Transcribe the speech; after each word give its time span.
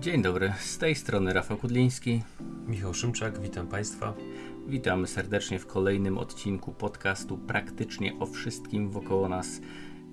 Dzień 0.00 0.22
dobry, 0.22 0.52
z 0.58 0.78
tej 0.78 0.94
strony 0.94 1.32
Rafał 1.32 1.56
Kudliński. 1.56 2.22
Michał 2.66 2.94
Szymczak, 2.94 3.40
witam 3.40 3.66
Państwa. 3.66 4.14
Witamy 4.68 5.06
serdecznie 5.06 5.58
w 5.58 5.66
kolejnym 5.66 6.18
odcinku 6.18 6.72
podcastu 6.72 7.38
praktycznie 7.38 8.18
o 8.20 8.26
wszystkim 8.26 8.90
wokoło 8.90 9.28
nas. 9.28 9.60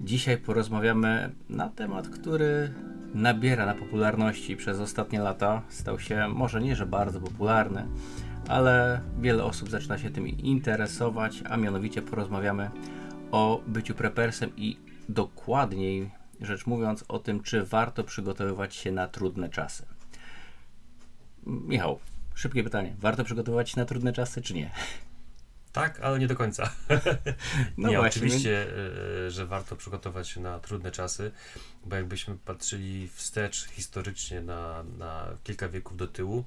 Dzisiaj 0.02 0.38
porozmawiamy 0.38 1.32
na 1.50 1.70
temat, 1.70 2.10
który 2.10 2.74
nabiera 3.14 3.66
na 3.66 3.74
popularności 3.74 4.56
przez 4.56 4.80
ostatnie 4.80 5.20
lata. 5.20 5.62
Stał 5.70 6.00
się 6.00 6.28
może 6.28 6.62
nie, 6.62 6.76
że 6.76 6.86
bardzo 6.86 7.22
popularny, 7.22 7.88
ale 8.48 9.02
wiele 9.20 9.44
osób 9.44 9.70
zaczyna 9.70 9.98
się 9.98 10.10
tym 10.10 10.28
interesować, 10.28 11.44
a 11.50 11.58
mianowicie 11.58 12.02
porozmawiamy 12.02 12.70
o 13.32 13.62
byciu 13.68 13.94
prepersem 13.94 14.50
i 14.58 14.78
dokładniej 15.10 16.10
rzecz 16.42 16.66
mówiąc 16.66 17.06
o 17.08 17.20
tym, 17.20 17.44
czy 17.44 17.64
warto 17.64 18.04
przygotowywać 18.04 18.76
się 18.76 18.92
na 18.92 19.08
trudne 19.08 19.50
czasy. 19.50 19.86
Michał, 21.46 22.00
szybkie 22.36 22.64
pytanie. 22.64 22.96
Warto 23.00 23.24
przygotowywać 23.24 23.70
się 23.70 23.80
na 23.80 23.86
trudne 23.86 24.14
czasy, 24.14 24.42
czy 24.42 24.54
nie? 24.54 24.72
Tak, 25.72 26.00
ale 26.00 26.20
nie 26.20 26.28
do 26.28 26.36
końca. 26.36 26.70
No 27.78 27.90
nie, 27.90 27.98
właśnie. 27.98 28.22
oczywiście, 28.22 28.68
y, 29.28 29.32
że 29.32 29.46
warto 29.46 29.76
przygotować 29.76 30.30
się 30.30 30.42
na 30.42 30.60
trudne 30.60 30.92
czasy, 30.92 31.32
bo 31.86 31.96
jakbyśmy 31.96 32.38
patrzyli 32.38 33.08
wstecz 33.08 33.66
historycznie 33.66 34.42
na, 34.42 34.84
na 34.84 35.28
kilka 35.44 35.70
wieków 35.70 35.98
do 35.98 36.08
tyłu, 36.08 36.44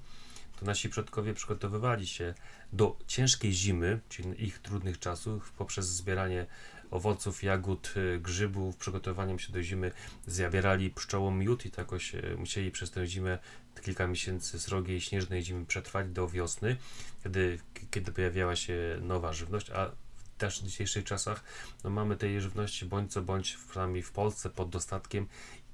to 0.60 0.66
nasi 0.66 0.88
przodkowie 0.88 1.34
przygotowywali 1.34 2.06
się 2.06 2.34
do 2.72 2.96
ciężkiej 3.06 3.52
zimy, 3.52 4.00
czyli 4.08 4.44
ich 4.44 4.58
trudnych 4.58 4.98
czasów, 4.98 5.52
poprzez 5.52 5.86
zbieranie 5.86 6.46
owoców, 6.90 7.42
jagód, 7.42 7.94
y, 7.96 8.20
grzybów, 8.20 8.76
przygotowaniem 8.76 9.38
się 9.38 9.52
do 9.52 9.62
zimy, 9.62 9.92
zabierali 10.26 10.90
pszczołom 10.90 11.38
miód 11.38 11.66
i 11.66 11.70
tak 11.70 11.78
jakoś 11.78 12.14
y, 12.14 12.36
musieli 12.38 12.70
przez 12.70 12.90
tę 12.90 13.06
zimę, 13.06 13.38
kilka 13.82 14.06
miesięcy 14.06 14.60
srogiej, 14.60 15.00
śnieżnej 15.00 15.42
zimy 15.42 15.66
przetrwać 15.66 16.08
do 16.08 16.28
wiosny, 16.28 16.76
kiedy, 17.24 17.58
kiedy 17.90 18.12
pojawiała 18.12 18.56
się 18.56 18.98
nowa 19.02 19.32
żywność, 19.32 19.70
a 19.70 19.90
też 20.38 20.60
w 20.60 20.64
dzisiejszych 20.64 21.04
czasach 21.04 21.44
no 21.84 21.90
mamy 21.90 22.16
tej 22.16 22.40
żywności 22.40 22.86
bądź 22.86 23.12
co 23.12 23.22
bądź 23.22 23.58
przynajmniej 23.70 24.02
w 24.02 24.12
Polsce 24.12 24.50
pod 24.50 24.70
dostatkiem 24.70 25.26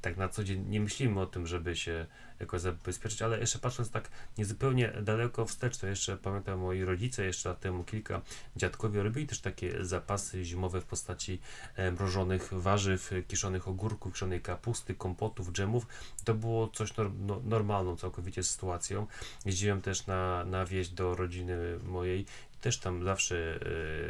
tak 0.04 0.16
na 0.16 0.28
co 0.28 0.44
dzień 0.44 0.64
nie 0.68 0.80
myślimy 0.80 1.20
o 1.20 1.26
tym, 1.26 1.46
żeby 1.46 1.76
się 1.76 2.06
jakoś 2.40 2.60
zabezpieczyć, 2.60 3.22
ale 3.22 3.40
jeszcze 3.40 3.58
patrząc 3.58 3.90
tak 3.90 4.10
niezupełnie 4.38 4.92
daleko 5.02 5.46
wstecz, 5.46 5.78
to 5.78 5.86
jeszcze 5.86 6.16
pamiętam 6.16 6.58
moi 6.58 6.84
rodzice 6.84 7.24
jeszcze 7.24 7.48
lat 7.48 7.60
temu 7.60 7.84
kilka 7.84 8.20
dziadkowie 8.56 9.02
robili 9.02 9.26
też 9.26 9.40
takie 9.40 9.84
zapasy 9.84 10.44
zimowe 10.44 10.80
w 10.80 10.84
postaci 10.84 11.40
e, 11.76 11.92
mrożonych 11.92 12.48
warzyw, 12.52 13.10
kiszonych 13.28 13.68
ogórków, 13.68 14.12
kiszonej 14.12 14.40
kapusty, 14.40 14.94
kompotów, 14.94 15.52
dżemów. 15.52 15.86
To 16.24 16.34
było 16.34 16.68
coś 16.68 16.96
nor 16.96 17.10
no, 17.14 17.40
normalną 17.44 17.96
całkowicie 17.96 18.42
sytuacją. 18.42 19.06
Jeździłem 19.44 19.82
też 19.82 20.06
na, 20.06 20.44
na 20.44 20.66
wieś 20.66 20.88
do 20.88 21.14
rodziny 21.14 21.78
mojej 21.84 22.26
też 22.64 22.78
tam 22.78 23.04
zawsze 23.04 23.60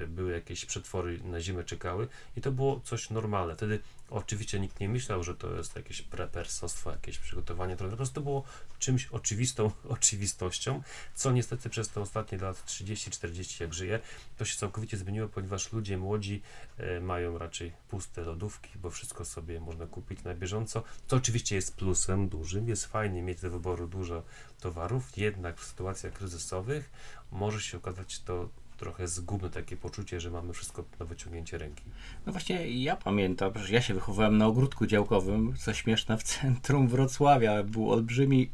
y, 0.03 0.07
były 0.07 0.33
jakieś 0.33 0.65
przetwory 0.65 1.19
na 1.25 1.41
zimę 1.41 1.65
czekały 1.65 2.09
i 2.37 2.41
to 2.41 2.53
było 2.53 2.81
coś 2.85 3.11
normalne. 3.11 3.57
Wtedy 3.57 3.81
oczywiście 4.11 4.61
nikt 4.61 4.81
nie 4.81 4.89
myślał, 4.89 5.25
że 5.25 5.35
to 5.35 5.57
jest 5.57 5.77
jakieś 5.77 6.03
prepersostwo, 6.03 6.91
jakieś 6.91 7.19
przygotowanie, 7.19 7.77
to 7.77 7.89
po 7.89 7.97
prostu 7.97 8.21
było 8.21 8.45
czymś 8.79 9.07
oczywistą 9.07 9.71
oczywistością, 9.89 10.83
co 11.15 11.33
niestety 11.33 11.71
przez 11.71 11.89
te 11.89 12.01
ostatnie 12.01 12.39
lat 12.39 12.67
30-40 12.67 13.61
jak 13.61 13.75
żyję, 13.75 14.01
to 14.39 14.45
się 14.45 14.57
całkowicie 14.57 14.97
zmieniło, 14.97 15.29
ponieważ 15.29 15.73
ludzie 15.73 15.99
młodzi 15.99 16.43
y, 16.81 17.01
mają 17.01 17.39
raczej 17.39 17.73
puste 17.89 18.23
lodówki, 18.23 18.79
bo 18.79 18.91
wszystko 18.91 19.25
sobie 19.25 19.61
można 19.61 19.87
kupić 19.87 20.23
na 20.23 20.35
bieżąco, 20.35 20.83
co 21.07 21.17
oczywiście 21.17 21.57
jest 21.57 21.77
plusem 21.77 22.29
dużym, 22.29 22.69
jest 22.69 22.87
fajnie 22.87 23.23
mieć 23.23 23.41
do 23.41 23.51
wyboru 23.51 23.87
dużo 23.87 24.23
towarów, 24.61 25.19
jednak 25.19 25.61
w 25.61 25.65
sytuacjach 25.65 26.13
kryzysowych 26.13 26.91
może 27.31 27.61
się 27.61 27.77
okazać 27.77 28.21
to 28.21 28.49
trochę 28.85 29.09
zgubne 29.09 29.51
takie 29.51 29.77
poczucie, 29.77 30.21
że 30.21 30.31
mamy 30.31 30.53
wszystko 30.53 30.85
na 31.01 31.07
wyciągnięcie 31.07 31.59
ręki. 31.59 31.83
No 32.27 32.33
właśnie 32.33 32.69
ja 32.69 32.97
pamiętam, 32.97 33.53
że 33.55 33.75
ja 33.75 33.83
się 33.83 33.95
wychowałem 33.95 34.39
na 34.39 34.47
ogródku 34.47 34.87
działkowym, 34.87 35.55
co 35.57 35.75
śmieszne, 35.75 36.19
w 36.19 36.23
centrum 36.23 36.89
Wrocławia. 36.89 37.63
Był 37.63 37.93
olbrzymi 37.93 38.51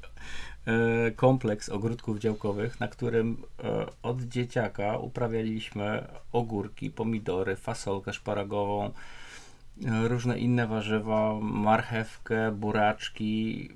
e, 0.67 1.11
kompleks 1.11 1.69
ogródków 1.69 2.19
działkowych, 2.19 2.81
na 2.81 2.89
którym 2.89 3.37
e, 3.65 3.87
od 4.03 4.23
dzieciaka 4.23 4.99
uprawialiśmy 4.99 6.07
ogórki, 6.33 6.91
pomidory, 6.91 7.57
fasolkę 7.57 8.13
szparagową, 8.13 8.85
e, 8.87 10.09
różne 10.09 10.39
inne 10.39 10.67
warzywa, 10.67 11.35
marchewkę, 11.41 12.53
buraczki, 12.53 13.71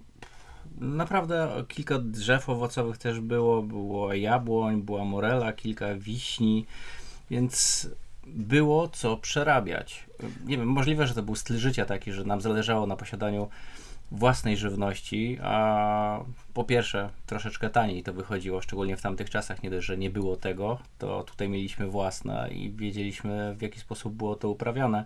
naprawdę 0.75 1.65
kilka 1.69 1.99
drzew 1.99 2.49
owocowych 2.49 2.99
też 2.99 3.21
było. 3.21 3.63
Było 3.63 4.15
jabłoń, 4.15 4.83
była 4.83 5.05
morela, 5.05 5.53
kilka 5.53 5.95
wiśni, 5.95 6.67
więc 7.31 7.89
było 8.27 8.89
co 8.89 9.17
przerabiać. 9.17 10.07
Nie 10.47 10.59
wiem, 10.59 10.69
możliwe, 10.69 11.07
że 11.07 11.15
to 11.15 11.23
był 11.23 11.37
styl 11.37 11.57
życia 11.57 11.85
taki, 11.85 12.13
że 12.13 12.25
nam 12.25 12.41
zależało 12.41 12.87
na 12.87 12.97
posiadaniu 12.97 13.49
własnej 14.11 14.57
żywności, 14.57 15.39
a 15.43 16.21
po 16.55 16.65
pierwsze 16.65 17.11
troszeczkę 17.27 17.71
taniej 17.71 18.03
to 18.03 18.13
wychodziło, 18.13 18.61
szczególnie 18.61 18.97
w 18.97 19.03
tamtych 19.03 19.31
czasach, 19.31 19.63
nie 19.63 19.71
dość, 19.71 19.87
że 19.87 19.99
nie 19.99 20.11
było 20.11 20.37
tego, 20.37 20.79
to 20.99 21.23
tutaj 21.23 21.49
mieliśmy 21.49 21.87
własne 21.87 22.51
i 22.51 22.71
wiedzieliśmy 22.71 23.55
w 23.55 23.63
jaki 23.63 23.81
sposób 23.81 24.15
było 24.15 24.37
to 24.37 24.49
uprawiane. 24.49 25.05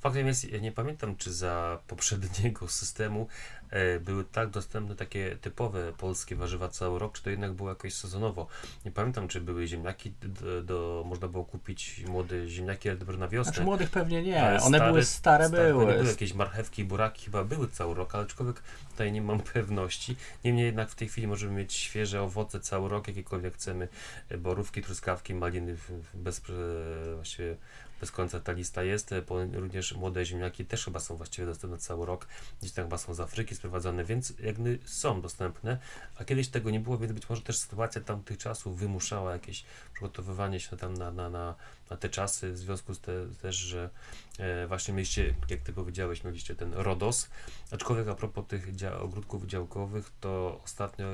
Faktem 0.00 0.26
jest, 0.26 0.52
ja 0.52 0.58
nie 0.58 0.72
pamiętam, 0.72 1.16
czy 1.16 1.32
za 1.32 1.78
poprzedniego 1.86 2.68
systemu 2.68 3.26
e, 3.70 4.00
były 4.00 4.24
tak 4.24 4.50
dostępne 4.50 4.96
takie 4.96 5.36
typowe 5.36 5.92
polskie 5.92 6.36
warzywa 6.36 6.68
cały 6.68 6.98
rok, 6.98 7.16
czy 7.16 7.22
to 7.22 7.30
jednak 7.30 7.52
było 7.52 7.68
jakoś 7.68 7.94
sezonowo. 7.94 8.46
Nie 8.84 8.90
pamiętam, 8.90 9.28
czy 9.28 9.40
były 9.40 9.66
ziemniaki, 9.66 10.12
do, 10.22 10.62
do 10.62 11.04
można 11.06 11.28
było 11.28 11.44
kupić 11.44 12.04
młode 12.06 12.48
ziemniaki, 12.48 12.88
ale 12.88 12.98
dopiero 12.98 13.18
na 13.18 13.28
wiosnę. 13.28 13.52
Znaczy 13.52 13.64
młodych 13.64 13.90
pewnie 13.90 14.22
nie, 14.22 14.42
ale 14.42 14.60
one 14.60 14.78
stare, 14.78 14.90
były 14.90 15.04
stare, 15.04 15.48
stare 15.48 15.72
były. 15.72 15.86
były. 15.86 16.06
Jakieś 16.06 16.34
marchewki, 16.34 16.84
buraki 16.84 17.24
chyba 17.24 17.44
były 17.44 17.68
cały 17.68 17.94
rok, 17.94 18.14
ale 18.14 18.24
aczkolwiek 18.24 18.62
tutaj 18.90 19.12
nie 19.12 19.22
mam 19.22 19.40
pewności. 19.54 20.16
Niemniej 20.44 20.66
jednak 20.66 20.90
w 20.90 20.94
tej 20.94 21.08
chwili 21.08 21.26
możemy 21.26 21.52
mieć 21.52 21.72
świeże 21.72 22.22
owoce 22.22 22.60
cały 22.60 22.88
rok, 22.88 23.08
jakiekolwiek 23.08 23.54
chcemy, 23.54 23.88
e, 24.28 24.38
borówki, 24.38 24.82
truskawki, 24.82 25.34
maliny 25.34 25.76
bez 26.14 26.38
e, 26.38 27.14
właściwie 27.14 27.56
bez 28.00 28.10
końca 28.10 28.40
ta 28.40 28.52
lista 28.52 28.82
jest. 28.82 29.14
Również 29.52 29.92
młode 29.92 30.24
ziemniaki 30.24 30.64
też 30.64 30.84
chyba 30.84 31.00
są 31.00 31.16
właściwie 31.16 31.46
dostępne 31.46 31.78
cały 31.78 32.06
rok. 32.06 32.26
Gdzieś 32.60 32.72
tam 32.72 32.84
chyba 32.84 32.98
są 32.98 33.14
z 33.14 33.20
Afryki 33.20 33.54
sprowadzane, 33.54 34.04
więc 34.04 34.32
jakby 34.40 34.78
są 34.84 35.20
dostępne, 35.20 35.78
a 36.18 36.24
kiedyś 36.24 36.48
tego 36.48 36.70
nie 36.70 36.80
było, 36.80 36.98
więc 36.98 37.12
być 37.12 37.28
może 37.28 37.42
też 37.42 37.58
sytuacja 37.58 38.00
tamtych 38.00 38.38
czasów 38.38 38.78
wymuszała 38.78 39.32
jakieś 39.32 39.64
przygotowywanie 39.94 40.60
się 40.60 40.76
tam 40.76 40.94
na, 40.94 41.10
na, 41.10 41.30
na, 41.30 41.54
na 41.90 41.96
te 41.96 42.08
czasy, 42.08 42.52
w 42.52 42.58
związku 42.58 42.94
z 42.94 43.00
te, 43.00 43.12
też, 43.42 43.56
że 43.56 43.90
e, 44.38 44.66
właśnie 44.66 44.94
mieliście, 44.94 45.34
jak 45.48 45.60
ty 45.60 45.72
powiedziałeś, 45.72 46.24
mieliście 46.24 46.54
ten 46.54 46.74
RODOS, 46.74 47.28
aczkolwiek 47.70 48.08
a 48.08 48.14
propos 48.14 48.46
tych 48.46 48.76
dzia 48.76 48.98
ogródków 48.98 49.46
działkowych, 49.46 50.10
to 50.20 50.60
ostatnio, 50.64 51.06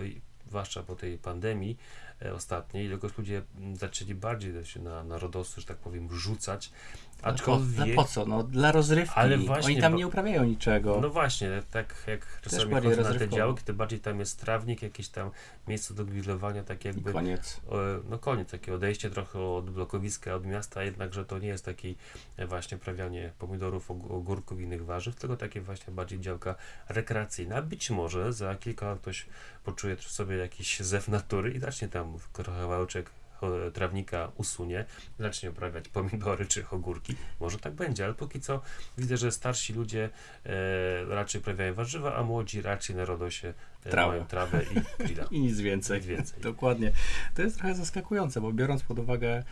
zwłaszcza 0.46 0.82
po 0.82 0.96
tej 0.96 1.18
pandemii, 1.18 1.78
E, 2.13 2.13
ostatniej, 2.34 2.86
ilekroć 2.86 3.18
ludzie 3.18 3.42
zaczęli 3.74 4.14
bardziej 4.14 4.64
się 4.64 4.80
na, 4.80 5.04
na 5.04 5.18
RODOSy, 5.18 5.60
że 5.60 5.66
tak 5.66 5.76
powiem, 5.76 6.08
rzucać, 6.12 6.72
Aczkolwiek... 7.22 7.88
No 7.88 7.94
po, 7.94 8.04
co? 8.04 8.26
No 8.26 8.42
dla 8.42 8.72
rozrywki. 8.72 9.14
Ale 9.16 9.38
właśnie, 9.38 9.66
Oni 9.66 9.80
tam 9.80 9.92
bo... 9.92 9.98
nie 9.98 10.06
uprawiają 10.06 10.44
niczego. 10.44 10.98
No 11.02 11.10
właśnie, 11.10 11.62
tak 11.70 11.94
jak 12.06 12.40
czasami 12.42 12.74
chodzę 12.74 13.02
na 13.02 13.18
te 13.18 13.28
działki, 13.28 13.64
to 13.64 13.74
bardziej 13.74 14.00
tam 14.00 14.20
jest 14.20 14.40
trawnik, 14.40 14.82
jakieś 14.82 15.08
tam 15.08 15.30
miejsce 15.68 15.94
do 15.94 16.04
grillowania, 16.04 16.64
tak 16.64 16.84
jakby... 16.84 17.10
I 17.10 17.12
koniec. 17.12 17.60
No 18.10 18.18
koniec, 18.18 18.50
takie 18.50 18.74
odejście 18.74 19.10
trochę 19.10 19.40
od 19.40 19.70
blokowiska, 19.70 20.34
od 20.34 20.46
miasta, 20.46 20.82
jednakże 20.82 21.24
to 21.24 21.38
nie 21.38 21.48
jest 21.48 21.64
taki 21.64 21.96
e, 22.36 22.46
właśnie 22.46 22.78
prawianie 22.78 23.32
pomidorów, 23.38 23.90
ogórków 23.90 24.60
i 24.60 24.62
innych 24.62 24.84
warzyw, 24.84 25.16
tylko 25.16 25.36
takie 25.36 25.60
właśnie 25.60 25.94
bardziej 25.94 26.20
działka 26.20 26.54
rekreacyjna. 26.88 27.62
Być 27.62 27.90
może 27.90 28.32
za 28.32 28.54
kilka 28.54 28.86
lat 28.86 28.98
ktoś 29.00 29.26
poczuje 29.64 29.96
sobie 29.96 30.36
jakiś 30.36 30.80
zew 30.80 31.08
natury 31.08 31.50
i 31.52 31.60
zacznie 31.60 31.88
tam 31.88 32.18
kawałeczek 32.32 33.10
trawnika 33.74 34.32
usunie, 34.36 34.84
zacznie 35.18 35.50
uprawiać 35.50 35.88
pomidory 35.88 36.46
czy 36.46 36.68
ogórki. 36.70 37.14
Może 37.40 37.58
tak 37.58 37.72
będzie, 37.74 38.04
ale 38.04 38.14
póki 38.14 38.40
co 38.40 38.60
widzę, 38.98 39.16
że 39.16 39.32
starsi 39.32 39.72
ludzie 39.72 40.10
e, 40.46 41.04
raczej 41.04 41.40
uprawiają 41.40 41.74
warzywa, 41.74 42.16
a 42.16 42.22
młodzi 42.22 42.62
raczej 42.62 42.96
na 42.96 43.04
RODOSie 43.04 43.54
e, 43.84 43.90
Trawę. 43.90 44.12
mają 44.12 44.26
trawę 44.26 44.62
i 44.62 45.02
grilla. 45.04 45.24
I 45.30 45.40
nic 45.40 45.60
więcej. 45.60 45.98
Nic 45.98 46.06
więcej. 46.06 46.40
Dokładnie. 46.40 46.92
To 47.34 47.42
jest 47.42 47.58
trochę 47.58 47.74
zaskakujące, 47.74 48.40
bo 48.40 48.52
biorąc 48.52 48.82
pod 48.82 48.98
uwagę 48.98 49.44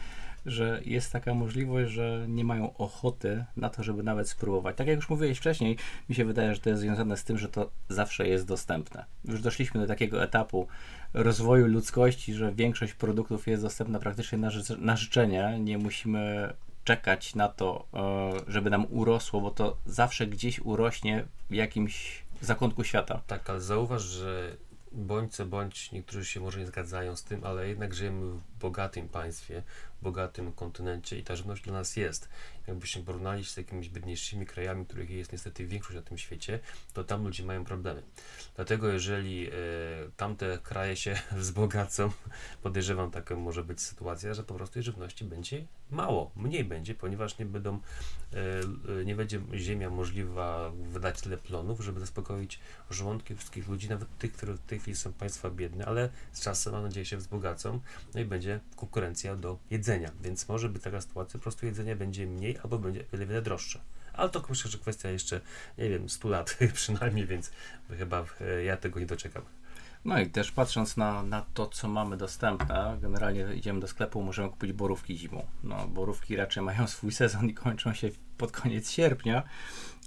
że 0.46 0.80
jest 0.84 1.12
taka 1.12 1.34
możliwość, 1.34 1.92
że 1.92 2.26
nie 2.28 2.44
mają 2.44 2.76
ochoty 2.76 3.44
na 3.56 3.70
to, 3.70 3.82
żeby 3.82 4.02
nawet 4.02 4.28
spróbować. 4.28 4.76
Tak 4.76 4.86
jak 4.86 4.96
już 4.96 5.08
mówiłeś 5.08 5.38
wcześniej, 5.38 5.76
mi 6.08 6.14
się 6.14 6.24
wydaje, 6.24 6.54
że 6.54 6.60
to 6.60 6.70
jest 6.70 6.82
związane 6.82 7.16
z 7.16 7.24
tym, 7.24 7.38
że 7.38 7.48
to 7.48 7.70
zawsze 7.88 8.28
jest 8.28 8.46
dostępne. 8.46 9.04
Już 9.24 9.40
doszliśmy 9.40 9.80
do 9.80 9.86
takiego 9.86 10.22
etapu 10.22 10.68
rozwoju 11.14 11.66
ludzkości, 11.66 12.34
że 12.34 12.52
większość 12.52 12.94
produktów 12.94 13.46
jest 13.46 13.62
dostępna 13.62 13.98
praktycznie 13.98 14.38
na, 14.38 14.50
ży 14.50 14.62
na 14.78 14.96
życzenie. 14.96 15.58
Nie 15.60 15.78
musimy 15.78 16.52
czekać 16.84 17.34
na 17.34 17.48
to, 17.48 17.86
e, 17.94 18.52
żeby 18.52 18.70
nam 18.70 18.86
urosło, 18.90 19.40
bo 19.40 19.50
to 19.50 19.76
zawsze 19.86 20.26
gdzieś 20.26 20.60
urośnie 20.60 21.24
w 21.50 21.54
jakimś 21.54 22.24
zakątku 22.40 22.84
świata. 22.84 23.22
Tak, 23.26 23.50
ale 23.50 23.60
zauważ, 23.60 24.02
że 24.02 24.56
bądź 24.92 25.34
co 25.34 25.46
bądź, 25.46 25.92
niektórzy 25.92 26.24
się 26.24 26.40
może 26.40 26.58
nie 26.58 26.66
zgadzają 26.66 27.16
z 27.16 27.24
tym, 27.24 27.44
ale 27.44 27.68
jednak 27.68 27.94
żyjemy 27.94 28.32
w 28.32 28.51
bogatym 28.62 29.08
państwie, 29.08 29.62
bogatym 30.02 30.52
kontynencie 30.52 31.18
i 31.18 31.22
ta 31.22 31.36
żywność 31.36 31.62
dla 31.62 31.72
nas 31.72 31.96
jest. 31.96 32.28
Jakbyśmy 32.66 33.02
porównali 33.02 33.44
się 33.44 33.50
z 33.50 33.56
jakimiś 33.56 33.88
biedniejszymi 33.88 34.46
krajami, 34.46 34.86
których 34.86 35.10
jest 35.10 35.32
niestety 35.32 35.66
większość 35.66 35.96
na 35.96 36.02
tym 36.02 36.18
świecie, 36.18 36.60
to 36.92 37.04
tam 37.04 37.24
ludzie 37.24 37.44
mają 37.44 37.64
problemy. 37.64 38.02
Dlatego 38.56 38.88
jeżeli 38.88 39.48
e, 39.48 39.52
tamte 40.16 40.58
kraje 40.62 40.96
się 40.96 41.20
wzbogacą, 41.32 42.10
podejrzewam 42.62 43.10
taka 43.10 43.36
może 43.36 43.64
być 43.64 43.80
sytuacja, 43.80 44.34
że 44.34 44.42
po 44.44 44.54
prostu 44.54 44.74
tej 44.74 44.82
żywności 44.82 45.24
będzie 45.24 45.66
mało, 45.90 46.30
mniej 46.36 46.64
będzie, 46.64 46.94
ponieważ 46.94 47.38
nie 47.38 47.46
będą, 47.46 47.80
e, 49.00 49.04
nie 49.04 49.16
będzie 49.16 49.40
ziemia 49.54 49.90
możliwa 49.90 50.70
wydać 50.70 51.20
tyle 51.20 51.36
plonów, 51.36 51.80
żeby 51.80 52.00
zaspokoić 52.00 52.60
żołądki 52.90 53.36
wszystkich 53.36 53.68
ludzi, 53.68 53.88
nawet 53.88 54.18
tych, 54.18 54.32
które 54.32 54.54
w 54.54 54.60
tej 54.60 54.78
chwili 54.78 54.96
są 54.96 55.12
państwa 55.12 55.50
biedne, 55.50 55.86
ale 55.86 56.08
z 56.32 56.40
czasem, 56.40 56.72
mam 56.72 56.82
nadzieję, 56.82 57.06
się 57.06 57.16
wzbogacą, 57.16 57.80
no 58.14 58.20
i 58.20 58.24
będzie 58.24 58.51
konkurencja 58.76 59.36
do 59.36 59.58
jedzenia, 59.70 60.10
więc 60.20 60.48
może 60.48 60.68
być 60.68 60.82
taka 60.82 61.00
sytuacja, 61.00 61.38
po 61.38 61.42
prostu 61.42 61.66
jedzenia 61.66 61.96
będzie 61.96 62.26
mniej 62.26 62.58
albo 62.58 62.78
będzie 62.78 63.04
wiele, 63.12 63.26
wiele 63.26 63.42
droższe. 63.42 63.80
Ale 64.12 64.30
to 64.30 64.44
myślę, 64.48 64.70
że 64.70 64.78
kwestia 64.78 65.10
jeszcze, 65.10 65.40
nie 65.78 65.88
wiem, 65.88 66.08
100 66.08 66.28
lat 66.28 66.58
przynajmniej, 66.74 67.26
więc 67.26 67.50
chyba 67.98 68.24
e, 68.40 68.64
ja 68.64 68.76
tego 68.76 69.00
nie 69.00 69.06
doczekam. 69.06 69.42
No 70.04 70.20
i 70.20 70.30
też 70.30 70.52
patrząc 70.52 70.96
na, 70.96 71.22
na 71.22 71.46
to, 71.54 71.66
co 71.66 71.88
mamy 71.88 72.16
dostępne, 72.16 72.98
generalnie 73.02 73.54
idziemy 73.54 73.80
do 73.80 73.88
sklepu, 73.88 74.22
możemy 74.22 74.50
kupić 74.50 74.72
borówki 74.72 75.18
zimą. 75.18 75.46
No, 75.64 75.88
borówki 75.88 76.36
raczej 76.36 76.62
mają 76.62 76.86
swój 76.86 77.12
sezon 77.12 77.48
i 77.48 77.54
kończą 77.54 77.94
się 77.94 78.10
pod 78.38 78.52
koniec 78.52 78.90
sierpnia, 78.90 79.42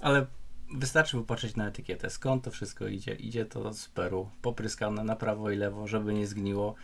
ale 0.00 0.26
wystarczy 0.74 1.16
popatrzeć 1.16 1.56
na 1.56 1.68
etykietę, 1.68 2.10
skąd 2.10 2.44
to 2.44 2.50
wszystko 2.50 2.86
idzie. 2.86 3.14
Idzie 3.14 3.44
to 3.44 3.72
z 3.74 3.88
Peru, 3.88 4.30
popryskane 4.42 5.04
na 5.04 5.16
prawo 5.16 5.50
i 5.50 5.56
lewo, 5.56 5.86
żeby 5.86 6.14
nie 6.14 6.26
zgniło. 6.26 6.74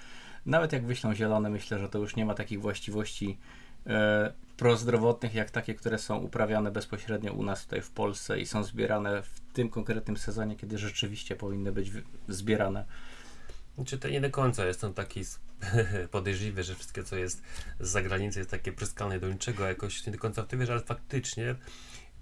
Nawet 0.47 0.73
jak 0.73 0.87
wyślą 0.87 1.15
zielone, 1.15 1.51
myślę, 1.51 1.79
że 1.79 1.89
to 1.89 1.99
już 1.99 2.17
nie 2.17 2.27
ma 2.27 2.35
takich 2.35 2.61
właściwości 2.61 3.39
e, 3.87 4.33
prozdrowotnych, 4.57 5.35
jak 5.35 5.51
takie, 5.51 5.75
które 5.75 5.99
są 5.99 6.19
uprawiane 6.19 6.71
bezpośrednio 6.71 7.33
u 7.33 7.43
nas 7.43 7.65
tutaj 7.65 7.83
w 7.83 7.91
Polsce 7.91 8.41
i 8.41 8.47
są 8.47 8.65
zbierane 8.65 9.23
w 9.23 9.41
tym 9.53 9.69
konkretnym 9.69 10.17
sezonie, 10.17 10.57
kiedy 10.57 10.79
rzeczywiście 10.79 11.37
powinny 11.37 11.73
być 11.73 11.91
zbierane. 12.29 12.85
Znaczy 13.75 13.99
to 13.99 14.09
nie 14.09 14.21
do 14.21 14.31
końca 14.31 14.67
jestem 14.67 14.95
taki 14.95 15.21
podejrzliwy, 16.11 16.63
że 16.63 16.75
wszystko 16.75 17.03
co 17.03 17.17
jest 17.17 17.43
z 17.81 17.89
zagranicy 17.89 18.39
jest 18.39 18.51
takie 18.51 18.73
pryskane 18.73 19.21
do 19.21 19.29
niczego, 19.29 19.67
jakoś 19.67 20.07
nie 20.07 20.13
do 20.13 20.19
końca 20.19 20.43
w 20.43 20.47
to 20.47 20.59
wierzę, 20.59 20.73
ale 20.73 20.83
faktycznie 20.83 21.55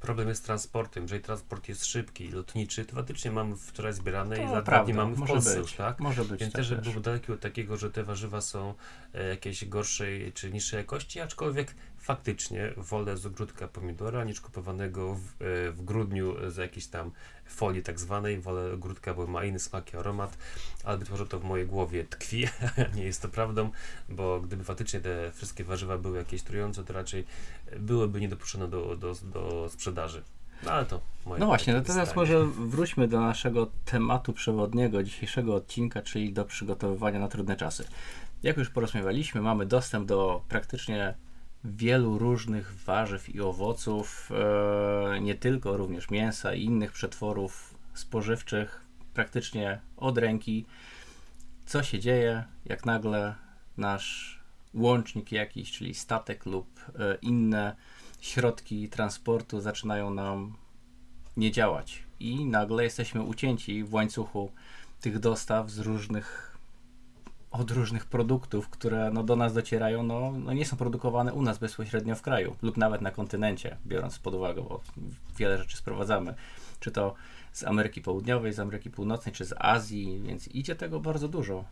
problem 0.00 0.28
jest 0.28 0.42
z 0.42 0.44
transportem. 0.44 1.02
Jeżeli 1.02 1.22
transport 1.22 1.68
jest 1.68 1.84
szybki, 1.84 2.30
lotniczy, 2.30 2.84
to 2.84 2.96
faktycznie 2.96 3.30
mamy 3.30 3.56
wczoraj 3.56 3.92
zbierane 3.92 4.36
to 4.36 4.42
i 4.42 4.48
za 4.48 4.62
dwa 4.62 4.84
dni 4.84 4.94
mamy 4.94 5.16
w 5.16 5.26
Polsce 5.26 5.50
być, 5.50 5.58
już, 5.58 5.72
tak? 5.72 6.00
Może 6.00 6.24
być. 6.24 6.40
Więc 6.40 6.52
tak 6.52 6.66
też 6.66 6.92
był 6.92 7.00
daleki 7.00 7.32
od 7.32 7.40
takiego, 7.40 7.76
że 7.76 7.90
te 7.90 8.04
warzywa 8.04 8.40
są 8.40 8.74
e, 9.14 9.28
jakieś 9.28 9.64
gorszej 9.64 10.32
czy 10.32 10.50
niższej 10.50 10.78
jakości, 10.78 11.20
aczkolwiek 11.20 11.74
faktycznie 12.00 12.72
wolę 12.76 13.16
z 13.16 13.26
ogródka 13.26 13.68
pomidora 13.68 14.24
niż 14.24 14.40
kupowanego 14.40 15.14
w, 15.14 15.42
e, 15.42 15.72
w 15.72 15.84
grudniu 15.84 16.50
z 16.50 16.56
jakiejś 16.56 16.86
tam 16.86 17.10
folii 17.46 17.82
tak 17.82 18.00
zwanej. 18.00 18.40
Wolę 18.40 18.72
ogródka, 18.72 19.14
bo 19.14 19.26
ma 19.26 19.44
inny 19.44 19.58
smak 19.58 19.94
i 19.94 19.96
aromat, 19.96 20.38
ale 20.84 20.98
być 20.98 21.10
może 21.10 21.26
to 21.26 21.38
w 21.38 21.44
mojej 21.44 21.66
głowie 21.66 22.04
tkwi, 22.04 22.46
nie 22.96 23.04
jest 23.04 23.22
to 23.22 23.28
prawdą, 23.28 23.70
bo 24.08 24.40
gdyby 24.40 24.64
faktycznie 24.64 25.00
te 25.00 25.32
wszystkie 25.34 25.64
warzywa 25.64 25.98
były 25.98 26.18
jakieś 26.18 26.42
trujące, 26.42 26.84
to 26.84 26.92
raczej 26.92 27.24
byłyby 27.76 28.20
niedopuszczone 28.20 28.68
do, 28.68 28.96
do, 28.96 29.14
do 29.14 29.68
sprzedaży. 29.70 30.22
No 30.64 30.72
ale 30.72 30.86
to 30.86 31.00
moje 31.26 31.40
No 31.40 31.46
właśnie, 31.46 31.74
no 31.74 31.80
teraz 31.80 32.16
może 32.16 32.46
wróćmy 32.46 33.08
do 33.08 33.20
naszego 33.20 33.70
tematu 33.84 34.32
przewodniego 34.32 35.02
dzisiejszego 35.02 35.54
odcinka, 35.54 36.02
czyli 36.02 36.32
do 36.32 36.44
przygotowywania 36.44 37.18
na 37.18 37.28
trudne 37.28 37.56
czasy. 37.56 37.84
Jak 38.42 38.56
już 38.56 38.70
porozmawialiśmy, 38.70 39.40
mamy 39.40 39.66
dostęp 39.66 40.06
do 40.06 40.42
praktycznie 40.48 41.14
wielu 41.64 42.18
różnych 42.18 42.74
warzyw 42.74 43.34
i 43.34 43.40
owoców, 43.40 44.30
e, 45.14 45.20
nie 45.20 45.34
tylko, 45.34 45.76
również 45.76 46.10
mięsa 46.10 46.54
i 46.54 46.64
innych 46.64 46.92
przetworów 46.92 47.74
spożywczych, 47.94 48.84
praktycznie 49.14 49.80
od 49.96 50.18
ręki. 50.18 50.66
Co 51.66 51.82
się 51.82 51.98
dzieje, 51.98 52.44
jak 52.64 52.86
nagle 52.86 53.34
nasz 53.76 54.40
łącznik 54.74 55.32
jakiś, 55.32 55.72
czyli 55.72 55.94
statek 55.94 56.46
lub 56.46 56.66
e, 56.98 57.18
inne 57.22 57.76
środki 58.20 58.88
transportu 58.88 59.60
zaczynają 59.60 60.14
nam 60.14 60.56
nie 61.36 61.50
działać 61.50 62.02
i 62.20 62.44
nagle 62.44 62.84
jesteśmy 62.84 63.22
ucięci 63.22 63.84
w 63.84 63.94
łańcuchu 63.94 64.52
tych 65.00 65.18
dostaw 65.18 65.70
z 65.70 65.78
różnych 65.78 66.49
od 67.50 67.70
różnych 67.70 68.06
produktów, 68.06 68.68
które 68.68 69.10
no, 69.10 69.22
do 69.22 69.36
nas 69.36 69.54
docierają, 69.54 70.02
no, 70.02 70.32
no, 70.44 70.52
nie 70.52 70.66
są 70.66 70.76
produkowane 70.76 71.32
u 71.32 71.42
nas 71.42 71.58
bezpośrednio 71.58 72.16
w 72.16 72.22
kraju 72.22 72.56
lub 72.62 72.76
nawet 72.76 73.00
na 73.00 73.10
kontynencie, 73.10 73.76
biorąc 73.86 74.18
pod 74.18 74.34
uwagę, 74.34 74.62
bo 74.62 74.80
wiele 75.38 75.58
rzeczy 75.58 75.76
sprowadzamy, 75.76 76.34
czy 76.80 76.90
to 76.90 77.14
z 77.52 77.64
Ameryki 77.64 78.02
Południowej, 78.02 78.52
z 78.52 78.58
Ameryki 78.58 78.90
Północnej, 78.90 79.34
czy 79.34 79.44
z 79.44 79.54
Azji, 79.58 80.22
więc 80.22 80.48
idzie 80.48 80.76
tego 80.76 81.00
bardzo 81.00 81.28
dużo. 81.28 81.64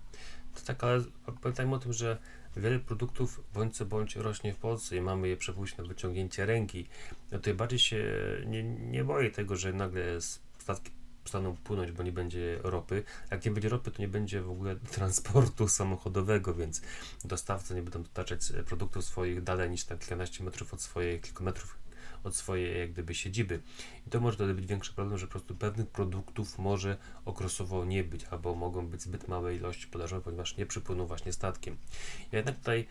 To 0.55 0.61
tak, 0.67 0.85
ale 0.85 1.01
pamiętajmy 1.43 1.75
o 1.75 1.79
tym, 1.79 1.93
że 1.93 2.19
wiele 2.57 2.79
produktów 2.79 3.45
bądź 3.55 3.77
co 3.77 3.87
bądź 3.87 4.17
rośnie 4.17 4.55
w 4.55 4.59
Polsce 4.59 4.97
i 4.97 5.01
mamy 5.01 5.29
je 5.29 5.37
przepuść 5.37 5.77
na 5.77 5.85
wyciągnięcie 5.85 6.47
ręki. 6.47 6.87
No 7.33 7.39
to 7.39 7.55
bardziej 7.55 7.79
się 7.79 8.05
nie, 8.47 8.63
nie 8.63 9.05
boję 9.05 9.31
tego, 9.31 9.57
że 9.57 9.73
nagle 9.73 10.21
statki 10.59 10.91
przestaną 11.29 11.57
płynąć, 11.57 11.93
bo 11.93 12.03
nie 12.03 12.13
będzie 12.13 12.59
ropy. 12.63 13.03
Jak 13.31 13.45
nie 13.45 13.51
będzie 13.51 13.69
ropy, 13.69 13.91
to 13.91 14.03
nie 14.03 14.09
będzie 14.09 14.43
w 14.43 14.51
ogóle 14.51 14.77
transportu 14.97 15.69
samochodowego, 15.69 16.55
więc 16.55 16.83
dostawcy 17.25 17.75
nie 17.75 17.83
będą 17.83 18.03
dotaczać 18.03 18.41
produktów 18.67 19.05
swoich 19.05 19.43
dalej 19.43 19.71
niż 19.71 19.85
tam 19.85 19.99
kilkanaście 19.99 20.45
metrów 20.45 20.75
od 20.75 20.83
swojej, 20.83 21.21
kilku 21.21 21.45
metrów 21.45 21.79
od 22.25 22.37
swojej 22.37 22.79
jak 22.79 22.93
gdyby 22.93 23.15
siedziby. 23.15 23.61
I 24.07 24.11
to 24.11 24.21
może 24.21 24.37
wtedy 24.37 24.55
być 24.55 24.67
większy 24.67 24.93
problem, 24.93 25.19
że 25.19 25.27
po 25.27 25.31
prostu 25.31 25.55
pewnych 25.55 25.87
produktów 25.87 26.59
może 26.59 26.97
okresowo 27.25 27.85
nie 27.85 28.05
być, 28.05 28.25
albo 28.25 28.55
mogą 28.55 28.87
być 28.87 29.03
zbyt 29.03 29.29
małe 29.29 29.55
ilości 29.55 29.87
podażowe, 29.87 30.23
ponieważ 30.23 30.57
nie 30.57 30.67
przypłyną 30.67 31.07
właśnie 31.07 31.33
statkiem. 31.33 31.77
Ja 32.33 32.39
jednak 32.39 32.59
tutaj 32.59 32.87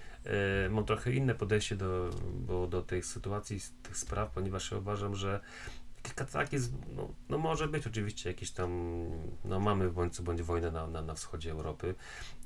e, 0.66 0.70
mam 0.70 0.86
trochę 0.86 1.12
inne 1.12 1.36
podejście 1.36 1.76
do, 1.76 2.10
bo 2.34 2.68
do 2.68 2.82
tych 2.82 3.06
sytuacji, 3.06 3.60
tych 3.84 3.98
spraw, 3.98 4.32
ponieważ 4.32 4.72
ja 4.72 4.78
uważam, 4.78 5.16
że 5.16 5.40
tak 6.14 6.54
jest, 6.54 6.72
no, 6.96 7.10
no, 7.30 7.38
może 7.38 7.68
być 7.68 7.88
oczywiście 7.88 8.30
jakieś 8.30 8.52
tam, 8.52 9.00
no 9.46 9.60
mamy 9.60 9.90
w 9.90 9.94
bądź 9.94 10.22
bądź 10.22 10.42
wojnę 10.42 10.72
na, 10.72 10.88
na, 10.88 11.02
na 11.02 11.14
wschodzie 11.14 11.52
Europy, 11.52 11.96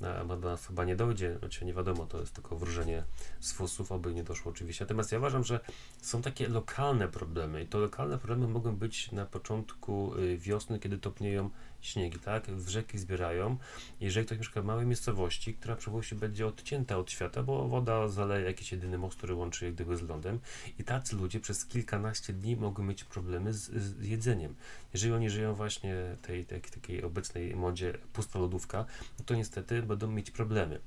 a 0.00 0.24
do 0.24 0.36
nas 0.36 0.66
chyba 0.66 0.84
nie 0.84 0.96
dojdzie, 0.96 1.38
znaczy 1.38 1.64
nie 1.64 1.74
wiadomo, 1.74 2.06
to 2.06 2.20
jest 2.20 2.34
tylko 2.34 2.56
wróżenie 2.56 3.04
z 3.40 3.52
fusów, 3.52 3.90
nie 4.14 4.24
doszło 4.24 4.52
oczywiście. 4.52 4.84
Natomiast 4.84 5.12
ja 5.12 5.18
uważam, 5.18 5.44
że 5.44 5.60
są 6.00 6.22
takie 6.22 6.48
lokalne 6.48 7.08
problemy 7.08 7.62
i 7.62 7.66
to 7.66 7.78
lokalne 7.78 8.18
problemy 8.18 8.48
mogą 8.48 8.76
być 8.76 9.12
na 9.12 9.26
początku 9.26 10.14
y, 10.14 10.38
wiosny, 10.38 10.78
kiedy 10.78 10.98
topnieją 10.98 11.50
śniegi, 11.82 12.18
tak? 12.18 12.46
W 12.46 12.68
rzeki 12.68 12.98
zbierają. 12.98 13.56
Jeżeli 14.00 14.26
ktoś 14.26 14.38
mieszka 14.38 14.62
w 14.62 14.64
małej 14.64 14.86
miejscowości, 14.86 15.54
która 15.54 15.76
się 16.02 16.16
będzie 16.16 16.46
odcięta 16.46 16.96
od 16.96 17.10
świata, 17.10 17.42
bo 17.42 17.68
woda 17.68 18.08
zaleje 18.08 18.46
jakiś 18.46 18.72
jedyny 18.72 18.98
most, 18.98 19.18
który 19.18 19.34
łączy 19.34 19.64
je 19.64 19.72
gdyby 19.72 19.96
z 19.96 20.02
lądem 20.02 20.38
i 20.78 20.84
tacy 20.84 21.16
ludzie 21.16 21.40
przez 21.40 21.66
kilkanaście 21.66 22.32
dni 22.32 22.56
mogą 22.56 22.82
mieć 22.82 23.04
problemy 23.04 23.52
z, 23.52 23.70
z 23.70 24.06
jedzeniem. 24.06 24.54
Jeżeli 24.94 25.12
oni 25.12 25.30
żyją 25.30 25.54
właśnie 25.54 25.94
tej, 26.22 26.44
tej 26.44 26.60
takiej 26.60 27.02
obecnej 27.02 27.56
modzie 27.56 27.98
pusta 28.12 28.38
lodówka, 28.38 28.84
no 29.18 29.24
to 29.24 29.34
niestety 29.34 29.82
będą 29.82 30.08
mieć 30.08 30.30
problemy. 30.30 30.80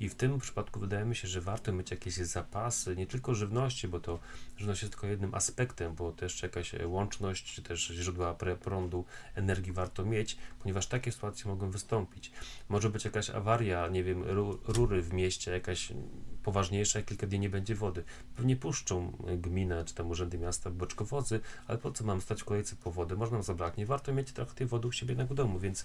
I 0.00 0.08
w 0.08 0.14
tym 0.14 0.40
przypadku 0.40 0.80
wydaje 0.80 1.04
mi 1.04 1.16
się, 1.16 1.28
że 1.28 1.40
warto 1.40 1.72
mieć 1.72 1.90
jakieś 1.90 2.14
zapasy, 2.14 2.96
nie 2.96 3.06
tylko 3.06 3.34
żywności, 3.34 3.88
bo 3.88 4.00
to 4.00 4.18
żywność 4.56 4.82
jest 4.82 4.92
tylko 4.92 5.06
jednym 5.06 5.34
aspektem, 5.34 5.94
bo 5.94 6.12
też 6.12 6.42
jakaś 6.42 6.74
łączność, 6.84 7.54
czy 7.54 7.62
też 7.62 7.86
źródła 7.86 8.34
prądu, 8.34 9.04
energii 9.34 9.72
warto 9.72 10.04
mieć, 10.04 10.36
ponieważ 10.62 10.86
takie 10.86 11.12
sytuacje 11.12 11.50
mogą 11.50 11.70
wystąpić. 11.70 12.32
Może 12.68 12.90
być 12.90 13.04
jakaś 13.04 13.30
awaria, 13.30 13.88
nie 13.88 14.04
wiem, 14.04 14.24
rury 14.68 15.02
w 15.02 15.12
mieście, 15.12 15.50
jakaś 15.50 15.92
poważniejsza, 16.42 17.02
kilka 17.02 17.26
dni 17.26 17.38
nie 17.38 17.50
będzie 17.50 17.74
wody. 17.74 18.04
Pewnie 18.36 18.56
puszczą 18.56 19.12
gminę 19.38 19.84
czy 19.84 19.94
tam 19.94 20.10
urzędy 20.10 20.38
miasta 20.38 20.70
boczkowozy, 20.70 21.40
ale 21.66 21.78
po 21.78 21.92
co 21.92 22.04
mam 22.04 22.20
stać 22.20 22.42
w 22.42 22.44
kolejce 22.44 22.76
po 22.76 22.90
wodę? 22.90 23.16
Można 23.16 23.36
nam 23.36 23.44
zabraknie. 23.44 23.86
Warto 23.86 24.12
mieć 24.12 24.32
trochę 24.32 24.54
tej 24.54 24.66
wody 24.66 24.88
u 24.88 24.92
siebie 24.92 25.14
na 25.14 25.24
domu, 25.24 25.58
więc 25.58 25.84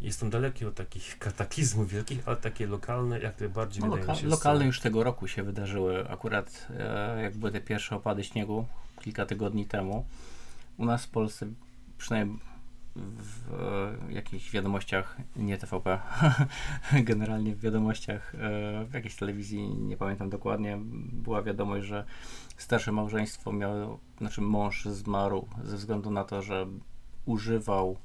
jestem 0.00 0.30
daleki 0.30 0.64
od 0.66 0.74
takich 0.74 1.18
kataklizmów 1.24 1.88
wielkich, 1.88 2.22
ale 2.26 2.36
takie 2.36 2.66
lokalne 2.66 3.20
jak 3.20 3.40
najbardziej 3.40 3.84
no, 3.84 4.14
się. 4.14 4.26
Lokalne 4.26 4.66
już 4.66 4.80
tego 4.80 5.04
roku 5.04 5.28
się 5.28 5.42
wydarzyły. 5.42 6.10
Akurat 6.10 6.66
e, 6.78 7.22
jak 7.22 7.36
były 7.36 7.52
te 7.52 7.60
pierwsze 7.60 7.96
opady 7.96 8.24
śniegu 8.24 8.66
kilka 9.00 9.26
tygodni 9.26 9.66
temu. 9.66 10.04
U 10.78 10.84
nas 10.84 11.04
w 11.04 11.08
Polsce 11.08 11.46
przynajmniej 11.98 12.38
w 12.98 14.10
jakichś 14.10 14.50
wiadomościach, 14.50 15.16
nie 15.36 15.58
TVP, 15.58 15.98
generalnie 16.92 17.54
w 17.54 17.60
wiadomościach 17.60 18.34
e, 18.34 18.38
w 18.84 18.94
jakiejś 18.94 19.16
telewizji, 19.16 19.68
nie 19.68 19.96
pamiętam 19.96 20.30
dokładnie, 20.30 20.78
była 21.12 21.42
wiadomość, 21.42 21.86
że 21.86 22.04
starsze 22.56 22.92
małżeństwo 22.92 23.52
miało, 23.52 23.98
znaczy 24.18 24.40
mąż 24.40 24.84
zmarł 24.84 25.48
ze 25.64 25.76
względu 25.76 26.10
na 26.10 26.24
to, 26.24 26.42
że 26.42 26.66
używał 27.26 27.96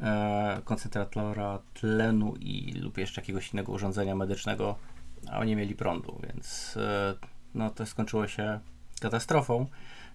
e, 0.00 0.60
koncentratora 0.64 1.58
tlenu 1.74 2.34
i 2.40 2.72
lub 2.72 2.98
jeszcze 2.98 3.20
jakiegoś 3.20 3.52
innego 3.52 3.72
urządzenia 3.72 4.14
medycznego, 4.14 4.76
a 5.30 5.38
oni 5.38 5.56
mieli 5.56 5.74
prądu, 5.74 6.20
więc 6.26 6.76
e, 6.76 7.14
no, 7.54 7.70
to 7.70 7.86
skończyło 7.86 8.28
się 8.28 8.60
katastrofą. 9.00 9.66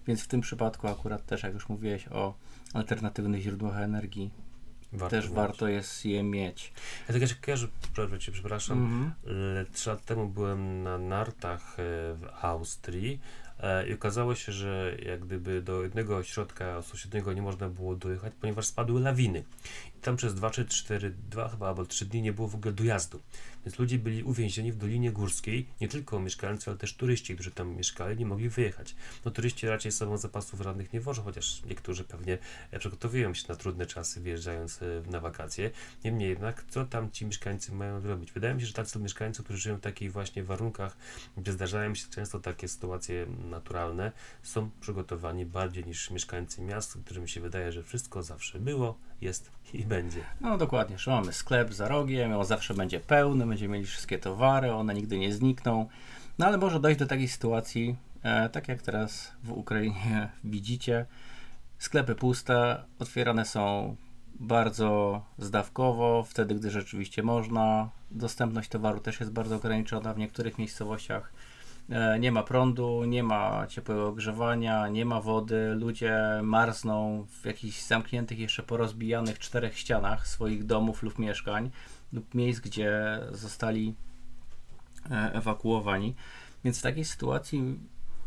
Więc 0.06 0.22
w 0.22 0.28
tym 0.28 0.40
przypadku 0.40 0.88
akurat 0.88 1.26
też, 1.26 1.42
jak 1.42 1.54
już 1.54 1.68
mówiłeś 1.68 2.08
o 2.08 2.34
alternatywnych 2.74 3.42
źródłach 3.42 3.76
energii, 3.76 4.30
warto 4.92 5.16
też 5.16 5.24
mieć. 5.24 5.34
warto 5.34 5.68
jest 5.68 6.04
je 6.04 6.22
mieć. 6.22 6.72
Ja 7.08 7.12
tak 7.12 7.22
jeszcze 7.22 7.36
kojarzę, 7.36 7.68
cię, 8.18 8.32
przepraszam, 8.32 8.78
mm 8.78 9.12
-hmm. 9.26 9.72
trzy 9.72 9.90
lat 9.90 10.04
temu 10.04 10.28
byłem 10.28 10.82
na 10.82 10.98
nartach 10.98 11.72
e, 11.72 11.82
w 12.14 12.26
Austrii 12.42 13.20
E, 13.60 13.88
i 13.88 13.94
okazało 13.94 14.34
się, 14.34 14.52
że 14.52 14.96
jak 15.04 15.20
gdyby 15.20 15.62
do 15.62 15.82
jednego 15.82 16.16
ośrodka 16.16 16.82
sąsiedniego 16.82 17.32
nie 17.32 17.42
można 17.42 17.68
było 17.68 17.96
dojechać, 17.96 18.32
ponieważ 18.40 18.66
spadły 18.66 19.00
lawiny. 19.00 19.44
Tam 20.02 20.16
przez 20.16 20.34
2 20.34 20.50
czy 20.50 20.66
4, 20.66 21.14
2 21.30 21.48
chyba 21.48 21.68
albo 21.68 21.86
3 21.86 22.06
dni 22.06 22.22
nie 22.22 22.32
było 22.32 22.48
w 22.48 22.54
ogóle 22.54 22.72
dojazdu. 22.72 23.20
Więc 23.66 23.78
ludzie 23.78 23.98
byli 23.98 24.22
uwięzieni 24.22 24.72
w 24.72 24.76
Dolinie 24.76 25.12
Górskiej, 25.12 25.66
nie 25.80 25.88
tylko 25.88 26.20
mieszkańcy, 26.20 26.70
ale 26.70 26.78
też 26.78 26.94
turyści, 26.94 27.34
którzy 27.34 27.50
tam 27.50 27.76
mieszkali, 27.76 28.18
nie 28.18 28.26
mogli 28.26 28.48
wyjechać. 28.48 28.94
No 29.24 29.30
turyści 29.30 29.66
raczej 29.66 29.92
sobą 29.92 30.16
zapasów 30.16 30.60
żadnych 30.60 30.92
nie 30.92 31.00
wożą, 31.00 31.22
chociaż 31.22 31.62
niektórzy 31.64 32.04
pewnie 32.04 32.38
e, 32.70 32.78
przygotowują 32.78 33.34
się 33.34 33.44
na 33.48 33.56
trudne 33.56 33.86
czasy, 33.86 34.20
wyjeżdżając 34.20 34.82
e, 34.82 35.10
na 35.10 35.20
wakacje. 35.20 35.70
Niemniej 36.04 36.28
jednak, 36.28 36.64
co 36.68 36.84
tam 36.84 37.10
ci 37.10 37.26
mieszkańcy 37.26 37.72
mają 37.72 38.00
zrobić? 38.00 38.32
Wydaje 38.32 38.54
mi 38.54 38.60
się, 38.60 38.66
że 38.66 38.72
tacy 38.72 38.98
mieszkańcy, 38.98 39.42
którzy 39.42 39.58
żyją 39.58 39.76
w 39.76 39.80
takich 39.80 40.12
właśnie 40.12 40.44
warunkach, 40.44 40.96
gdzie 41.36 41.52
zdarzają 41.52 41.94
się 41.94 42.06
często 42.10 42.40
takie 42.40 42.68
sytuacje 42.68 43.26
naturalne, 43.50 44.12
są 44.42 44.70
przygotowani 44.80 45.46
bardziej 45.46 45.84
niż 45.84 46.10
mieszkańcy 46.10 46.62
miast, 46.62 46.98
którym 47.04 47.28
się 47.28 47.40
wydaje, 47.40 47.72
że 47.72 47.82
wszystko 47.82 48.22
zawsze 48.22 48.60
było, 48.60 48.98
jest 49.20 49.50
i 49.72 49.84
będzie. 49.86 50.20
No 50.40 50.58
dokładnie, 50.58 50.98
że 50.98 51.10
mamy 51.10 51.32
sklep 51.32 51.74
za 51.74 51.88
rogiem, 51.88 52.32
on 52.32 52.44
zawsze 52.44 52.74
będzie 52.74 53.00
pełny, 53.00 53.46
będziemy 53.46 53.74
mieli 53.74 53.86
wszystkie 53.86 54.18
towary, 54.18 54.72
one 54.72 54.94
nigdy 54.94 55.18
nie 55.18 55.32
znikną. 55.32 55.88
No 56.38 56.46
ale 56.46 56.58
może 56.58 56.80
dojść 56.80 56.98
do 56.98 57.06
takiej 57.06 57.28
sytuacji, 57.28 57.96
e, 58.22 58.48
tak 58.48 58.68
jak 58.68 58.82
teraz 58.82 59.32
w 59.42 59.52
Ukrainie 59.52 60.28
widzicie, 60.44 61.06
sklepy 61.78 62.14
puste, 62.14 62.84
otwierane 62.98 63.44
są 63.44 63.96
bardzo 64.40 65.22
zdawkowo, 65.38 66.24
wtedy 66.28 66.54
gdy 66.54 66.70
rzeczywiście 66.70 67.22
można. 67.22 67.90
Dostępność 68.10 68.68
towaru 68.68 69.00
też 69.00 69.20
jest 69.20 69.32
bardzo 69.32 69.56
ograniczona 69.56 70.14
w 70.14 70.18
niektórych 70.18 70.58
miejscowościach. 70.58 71.32
E, 71.90 72.18
nie 72.18 72.32
ma 72.32 72.42
prądu, 72.42 73.04
nie 73.04 73.22
ma 73.22 73.66
ciepłego 73.66 74.08
ogrzewania, 74.08 74.88
nie 74.88 75.04
ma 75.04 75.20
wody, 75.20 75.74
ludzie 75.74 76.18
marzną 76.42 77.26
w 77.28 77.44
jakichś 77.44 77.82
zamkniętych, 77.82 78.38
jeszcze 78.38 78.62
porozbijanych 78.62 79.38
czterech 79.38 79.78
ścianach 79.78 80.26
swoich 80.28 80.64
domów 80.64 81.02
lub 81.02 81.18
mieszkań 81.18 81.70
lub 82.12 82.34
miejsc, 82.34 82.60
gdzie 82.60 83.20
zostali 83.30 83.94
e, 85.10 85.32
ewakuowani. 85.32 86.14
Więc 86.64 86.78
w 86.78 86.82
takiej 86.82 87.04
sytuacji 87.04 87.78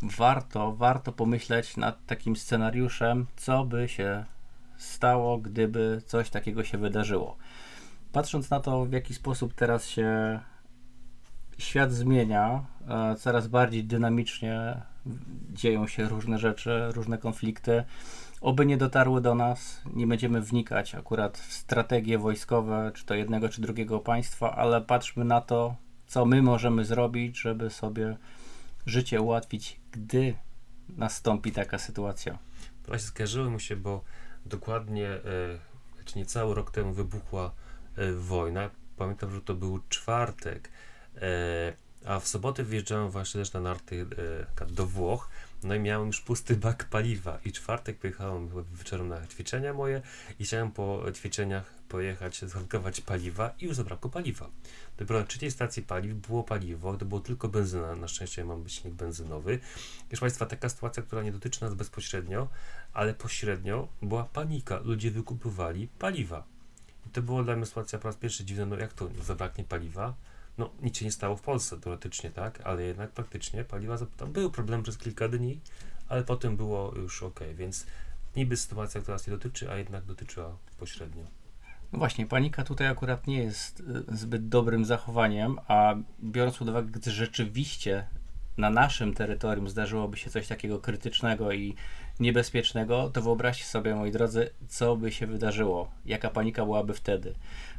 warto, 0.02 0.72
warto 0.72 1.12
pomyśleć 1.12 1.76
nad 1.76 2.06
takim 2.06 2.36
scenariuszem, 2.36 3.26
co 3.36 3.64
by 3.64 3.88
się 3.88 4.24
stało, 4.76 5.38
gdyby 5.38 6.02
coś 6.06 6.30
takiego 6.30 6.64
się 6.64 6.78
wydarzyło. 6.78 7.36
Patrząc 8.12 8.50
na 8.50 8.60
to, 8.60 8.84
w 8.84 8.92
jaki 8.92 9.14
sposób 9.14 9.54
teraz 9.54 9.88
się 9.88 10.40
świat 11.60 11.92
zmienia, 11.92 12.64
e, 12.88 13.16
coraz 13.16 13.46
bardziej 13.46 13.84
dynamicznie 13.84 14.82
dzieją 15.52 15.86
się 15.86 16.08
różne 16.08 16.38
rzeczy, 16.38 16.92
różne 16.92 17.18
konflikty. 17.18 17.84
Oby 18.40 18.66
nie 18.66 18.76
dotarły 18.76 19.20
do 19.20 19.34
nas, 19.34 19.82
nie 19.94 20.06
będziemy 20.06 20.40
wnikać 20.40 20.94
akurat 20.94 21.38
w 21.38 21.52
strategie 21.52 22.18
wojskowe, 22.18 22.92
czy 22.94 23.04
to 23.04 23.14
jednego, 23.14 23.48
czy 23.48 23.60
drugiego 23.60 23.98
państwa, 23.98 24.56
ale 24.56 24.80
patrzmy 24.80 25.24
na 25.24 25.40
to, 25.40 25.76
co 26.06 26.24
my 26.24 26.42
możemy 26.42 26.84
zrobić, 26.84 27.40
żeby 27.40 27.70
sobie 27.70 28.16
życie 28.86 29.20
ułatwić, 29.20 29.80
gdy 29.92 30.34
nastąpi 30.96 31.52
taka 31.52 31.78
sytuacja. 31.78 32.38
Właśnie 32.86 33.08
skojarzyło 33.08 33.50
mi 33.50 33.60
się, 33.60 33.76
bo 33.76 34.04
dokładnie, 34.46 35.08
e, 35.08 35.20
czy 36.04 36.18
niecały 36.18 36.54
rok 36.54 36.70
temu 36.70 36.92
wybuchła 36.92 37.52
e, 37.96 38.12
wojna. 38.12 38.70
Pamiętam, 38.96 39.30
że 39.30 39.40
to 39.40 39.54
był 39.54 39.80
czwartek 39.88 40.70
a 42.04 42.20
w 42.20 42.28
sobotę 42.28 42.64
wyjeżdżałem 42.64 43.10
właśnie 43.10 43.40
też 43.40 43.52
na 43.52 43.60
narty 43.60 44.06
e, 44.60 44.66
do 44.66 44.86
Włoch, 44.86 45.28
no 45.62 45.74
i 45.74 45.80
miałem 45.80 46.06
już 46.06 46.20
pusty 46.20 46.56
bak 46.56 46.84
paliwa. 46.84 47.38
I 47.44 47.52
czwartek 47.52 47.98
pojechałem 47.98 48.50
wieczorem 48.72 49.08
na 49.08 49.26
ćwiczenia 49.26 49.74
moje 49.74 50.02
i 50.38 50.44
chciałem 50.44 50.70
po 50.70 51.02
ćwiczeniach 51.14 51.80
pojechać, 51.88 52.40
zatankować 52.40 53.00
paliwa 53.00 53.54
i 53.58 53.64
już 53.64 53.76
zabrakło 53.76 54.10
paliwa. 54.10 54.50
Dopiero 54.98 55.20
na 55.20 55.26
trzeciej 55.26 55.50
stacji 55.50 55.82
paliw 55.82 56.14
było 56.14 56.44
paliwo, 56.44 56.96
to 56.96 57.04
było 57.04 57.20
tylko 57.20 57.48
benzyna, 57.48 57.94
na 57.94 58.08
szczęście 58.08 58.44
mam 58.44 58.68
silnik 58.68 58.94
benzynowy. 58.94 59.58
Wiesz 60.10 60.20
Państwa, 60.20 60.46
taka 60.46 60.68
sytuacja, 60.68 61.02
która 61.02 61.22
nie 61.22 61.32
dotyczy 61.32 61.62
nas 61.62 61.74
bezpośrednio, 61.74 62.48
ale 62.92 63.14
pośrednio 63.14 63.88
była 64.02 64.24
panika. 64.24 64.80
Ludzie 64.84 65.10
wykupywali 65.10 65.88
paliwa. 65.98 66.44
I 67.06 67.10
to 67.10 67.22
było 67.22 67.42
dla 67.42 67.56
mnie 67.56 67.66
sytuacja 67.66 67.98
po 67.98 68.08
raz 68.08 68.16
pierwszy 68.16 68.44
dziwna, 68.44 68.66
no 68.66 68.76
jak 68.76 68.92
to 68.92 69.08
zabraknie 69.22 69.64
paliwa? 69.64 70.14
No 70.60 70.70
nic 70.82 70.98
się 70.98 71.04
nie 71.04 71.12
stało 71.12 71.36
w 71.36 71.42
Polsce 71.42 71.80
teoretycznie, 71.80 72.30
tak, 72.30 72.60
ale 72.60 72.82
jednak 72.82 73.10
praktycznie 73.10 73.64
paliwa, 73.64 73.98
tam 74.16 74.32
był 74.32 74.50
problem 74.50 74.82
przez 74.82 74.98
kilka 74.98 75.28
dni, 75.28 75.60
ale 76.08 76.24
potem 76.24 76.56
było 76.56 76.94
już 76.96 77.22
ok, 77.22 77.40
więc 77.54 77.86
niby 78.36 78.56
sytuacja, 78.56 79.00
która 79.00 79.14
nas 79.14 79.26
nie 79.26 79.32
dotyczy, 79.32 79.70
a 79.70 79.76
jednak 79.76 80.04
dotyczyła 80.04 80.56
pośrednio. 80.78 81.24
No 81.92 81.98
właśnie, 81.98 82.26
panika 82.26 82.64
tutaj 82.64 82.86
akurat 82.86 83.26
nie 83.26 83.38
jest 83.38 83.80
y, 83.80 84.16
zbyt 84.16 84.48
dobrym 84.48 84.84
zachowaniem, 84.84 85.58
a 85.68 85.94
biorąc 86.22 86.56
pod 86.56 86.68
uwagę, 86.68 86.88
gdy 86.88 87.10
rzeczywiście 87.10 88.06
na 88.58 88.70
naszym 88.70 89.14
terytorium 89.14 89.68
zdarzyłoby 89.68 90.16
się 90.16 90.30
coś 90.30 90.46
takiego 90.46 90.78
krytycznego 90.78 91.52
i 91.52 91.74
niebezpiecznego, 92.20 93.10
to 93.10 93.22
wyobraźcie 93.22 93.64
sobie, 93.64 93.94
moi 93.94 94.10
drodzy, 94.10 94.50
co 94.68 94.96
by 94.96 95.12
się 95.12 95.26
wydarzyło, 95.26 95.90
jaka 96.06 96.30
panika 96.30 96.64
byłaby 96.64 96.94
wtedy. 96.94 97.34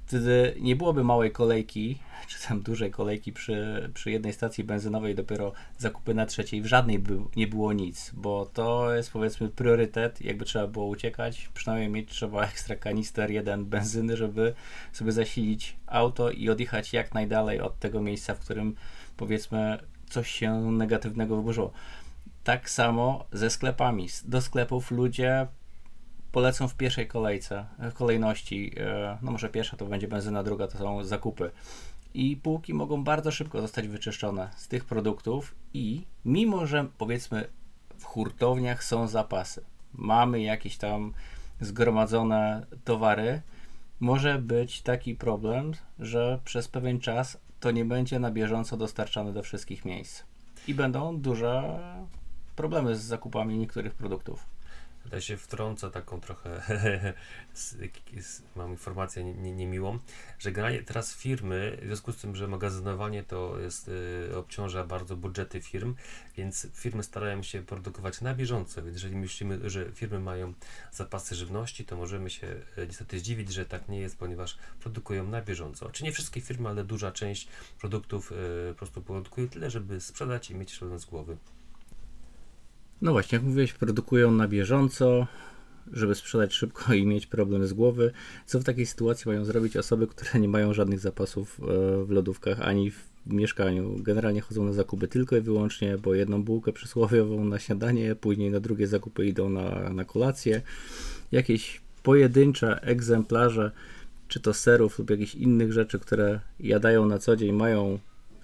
Wtedy 0.05 0.55
nie 0.59 0.75
byłoby 0.75 1.03
małej 1.03 1.31
kolejki, 1.31 1.97
czy 2.27 2.47
tam 2.47 2.61
dużej 2.61 2.91
kolejki 2.91 3.33
przy, 3.33 3.89
przy 3.93 4.11
jednej 4.11 4.33
stacji 4.33 4.63
benzynowej, 4.63 5.15
dopiero 5.15 5.53
zakupy 5.77 6.13
na 6.13 6.25
trzeciej. 6.25 6.61
W 6.61 6.65
żadnej 6.65 6.99
by 6.99 7.17
nie 7.35 7.47
było 7.47 7.73
nic, 7.73 8.11
bo 8.13 8.45
to 8.45 8.95
jest 8.95 9.11
powiedzmy 9.11 9.49
priorytet. 9.49 10.21
Jakby 10.21 10.45
trzeba 10.45 10.67
było 10.67 10.85
uciekać, 10.85 11.49
przynajmniej 11.53 11.89
mieć 11.89 12.09
trzeba 12.09 12.43
ekstra 12.43 12.75
kanister 12.75 13.31
jeden 13.31 13.65
benzyny, 13.65 14.17
żeby 14.17 14.53
sobie 14.91 15.11
zasilić 15.11 15.75
auto 15.87 16.31
i 16.31 16.49
odjechać 16.49 16.93
jak 16.93 17.13
najdalej 17.13 17.61
od 17.61 17.79
tego 17.79 18.01
miejsca, 18.01 18.35
w 18.35 18.39
którym 18.39 18.75
powiedzmy 19.17 19.79
coś 20.11 20.31
się 20.31 20.71
negatywnego 20.71 21.35
wyburzyło. 21.35 21.71
Tak 22.43 22.69
samo 22.69 23.25
ze 23.31 23.49
sklepami. 23.49 24.07
Do 24.25 24.41
sklepów 24.41 24.91
ludzie 24.91 25.47
polecą 26.31 26.67
w 26.67 26.75
pierwszej 26.75 27.07
kolejce, 27.07 27.65
w 27.79 27.93
kolejności. 27.93 28.71
E, 28.77 29.17
no 29.21 29.31
może 29.31 29.49
pierwsza 29.49 29.77
to 29.77 29.85
będzie 29.85 30.07
benzyna, 30.07 30.43
druga 30.43 30.67
to 30.67 30.77
są 30.77 31.03
zakupy. 31.03 31.51
I 32.13 32.37
półki 32.37 32.73
mogą 32.73 33.03
bardzo 33.03 33.31
szybko 33.31 33.61
zostać 33.61 33.87
wyczyszczone 33.87 34.49
z 34.55 34.67
tych 34.67 34.85
produktów 34.85 35.55
i 35.73 36.05
mimo, 36.25 36.65
że 36.67 36.87
powiedzmy 36.97 37.47
w 37.97 38.03
hurtowniach 38.03 38.83
są 38.83 39.07
zapasy, 39.07 39.63
mamy 39.93 40.41
jakieś 40.41 40.77
tam 40.77 41.13
zgromadzone 41.61 42.65
towary, 42.83 43.41
może 43.99 44.39
być 44.39 44.81
taki 44.81 45.15
problem, 45.15 45.71
że 45.99 46.39
przez 46.45 46.67
pewien 46.67 46.99
czas 46.99 47.37
to 47.61 47.71
nie 47.71 47.85
będzie 47.85 48.19
na 48.19 48.31
bieżąco 48.31 48.77
dostarczane 48.77 49.33
do 49.33 49.43
wszystkich 49.43 49.85
miejsc. 49.85 50.23
I 50.67 50.73
będą 50.73 51.17
duże 51.17 51.79
problemy 52.55 52.95
z 52.95 53.01
zakupami 53.01 53.57
niektórych 53.57 53.93
produktów. 53.93 54.50
Ja 55.11 55.21
się 55.21 55.37
wtrącę 55.37 55.91
taką 55.91 56.21
trochę, 56.21 56.61
mam 58.55 58.71
informację 58.71 59.23
niemiłą, 59.33 59.99
że 60.39 60.51
teraz 60.85 61.15
firmy, 61.15 61.77
w 61.81 61.85
związku 61.85 62.11
z 62.11 62.17
tym, 62.17 62.35
że 62.35 62.47
magazynowanie 62.47 63.23
to 63.23 63.59
jest, 63.59 63.87
y, 63.87 64.37
obciąża 64.37 64.83
bardzo 64.83 65.15
budżety 65.17 65.61
firm, 65.61 65.95
więc 66.37 66.67
firmy 66.73 67.03
starają 67.03 67.43
się 67.43 67.61
produkować 67.61 68.21
na 68.21 68.35
bieżąco, 68.35 68.83
więc 68.83 68.93
jeżeli 68.95 69.15
myślimy, 69.15 69.69
że 69.69 69.91
firmy 69.91 70.19
mają 70.19 70.53
zapasy 70.91 71.35
żywności, 71.35 71.85
to 71.85 71.95
możemy 71.95 72.29
się 72.29 72.47
y, 72.47 72.87
niestety 72.87 73.19
zdziwić, 73.19 73.53
że 73.53 73.65
tak 73.65 73.89
nie 73.89 73.99
jest, 73.99 74.17
ponieważ 74.17 74.57
produkują 74.79 75.27
na 75.27 75.41
bieżąco. 75.41 75.89
Czy 75.89 76.03
nie 76.03 76.11
wszystkie 76.11 76.41
firmy, 76.41 76.69
ale 76.69 76.83
duża 76.83 77.11
część 77.11 77.47
produktów 77.79 78.31
y, 78.31 78.35
po 78.69 78.77
prostu 78.77 79.01
produkuje 79.01 79.47
tyle, 79.47 79.69
żeby 79.69 80.01
sprzedać 80.01 80.51
i 80.51 80.55
mieć 80.55 80.79
z 80.97 81.05
głowy. 81.05 81.37
No 83.01 83.11
właśnie, 83.11 83.35
jak 83.35 83.45
mówiłeś, 83.45 83.73
produkują 83.73 84.31
na 84.31 84.47
bieżąco, 84.47 85.27
żeby 85.93 86.15
sprzedać 86.15 86.53
szybko 86.53 86.93
i 86.93 87.05
mieć 87.05 87.27
problem 87.27 87.67
z 87.67 87.73
głowy. 87.73 88.11
Co 88.45 88.59
w 88.59 88.63
takiej 88.63 88.85
sytuacji 88.85 89.29
mają 89.29 89.45
zrobić 89.45 89.77
osoby, 89.77 90.07
które 90.07 90.39
nie 90.39 90.47
mają 90.47 90.73
żadnych 90.73 90.99
zapasów 90.99 91.59
e, 91.59 92.05
w 92.05 92.09
lodówkach 92.09 92.61
ani 92.61 92.91
w 92.91 93.03
mieszkaniu? 93.25 93.95
Generalnie 93.99 94.41
chodzą 94.41 94.63
na 94.63 94.73
zakupy 94.73 95.07
tylko 95.07 95.37
i 95.37 95.41
wyłącznie, 95.41 95.97
bo 95.97 96.15
jedną 96.15 96.43
bułkę 96.43 96.73
przysłowiową 96.73 97.45
na 97.45 97.59
śniadanie, 97.59 98.15
później 98.15 98.51
na 98.51 98.59
drugie 98.59 98.87
zakupy 98.87 99.25
idą 99.25 99.49
na, 99.49 99.89
na 99.89 100.05
kolację. 100.05 100.61
Jakieś 101.31 101.81
pojedyncze 102.03 102.81
egzemplarze, 102.81 103.71
czy 104.27 104.39
to 104.39 104.53
serów 104.53 104.99
lub 104.99 105.09
jakichś 105.09 105.35
innych 105.35 105.73
rzeczy, 105.73 105.99
które 105.99 106.39
jadają 106.59 107.05
na 107.05 107.19
co 107.19 107.35
dzień, 107.35 107.51
mają 107.51 107.99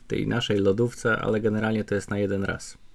w 0.06 0.08
tej 0.08 0.28
naszej 0.28 0.60
lodówce, 0.60 1.18
ale 1.18 1.42
generalnie 1.42 1.84
to 1.84 1.96
jest 1.96 2.10
na 2.10 2.18
jeden 2.18 2.44
raz. 2.44 2.87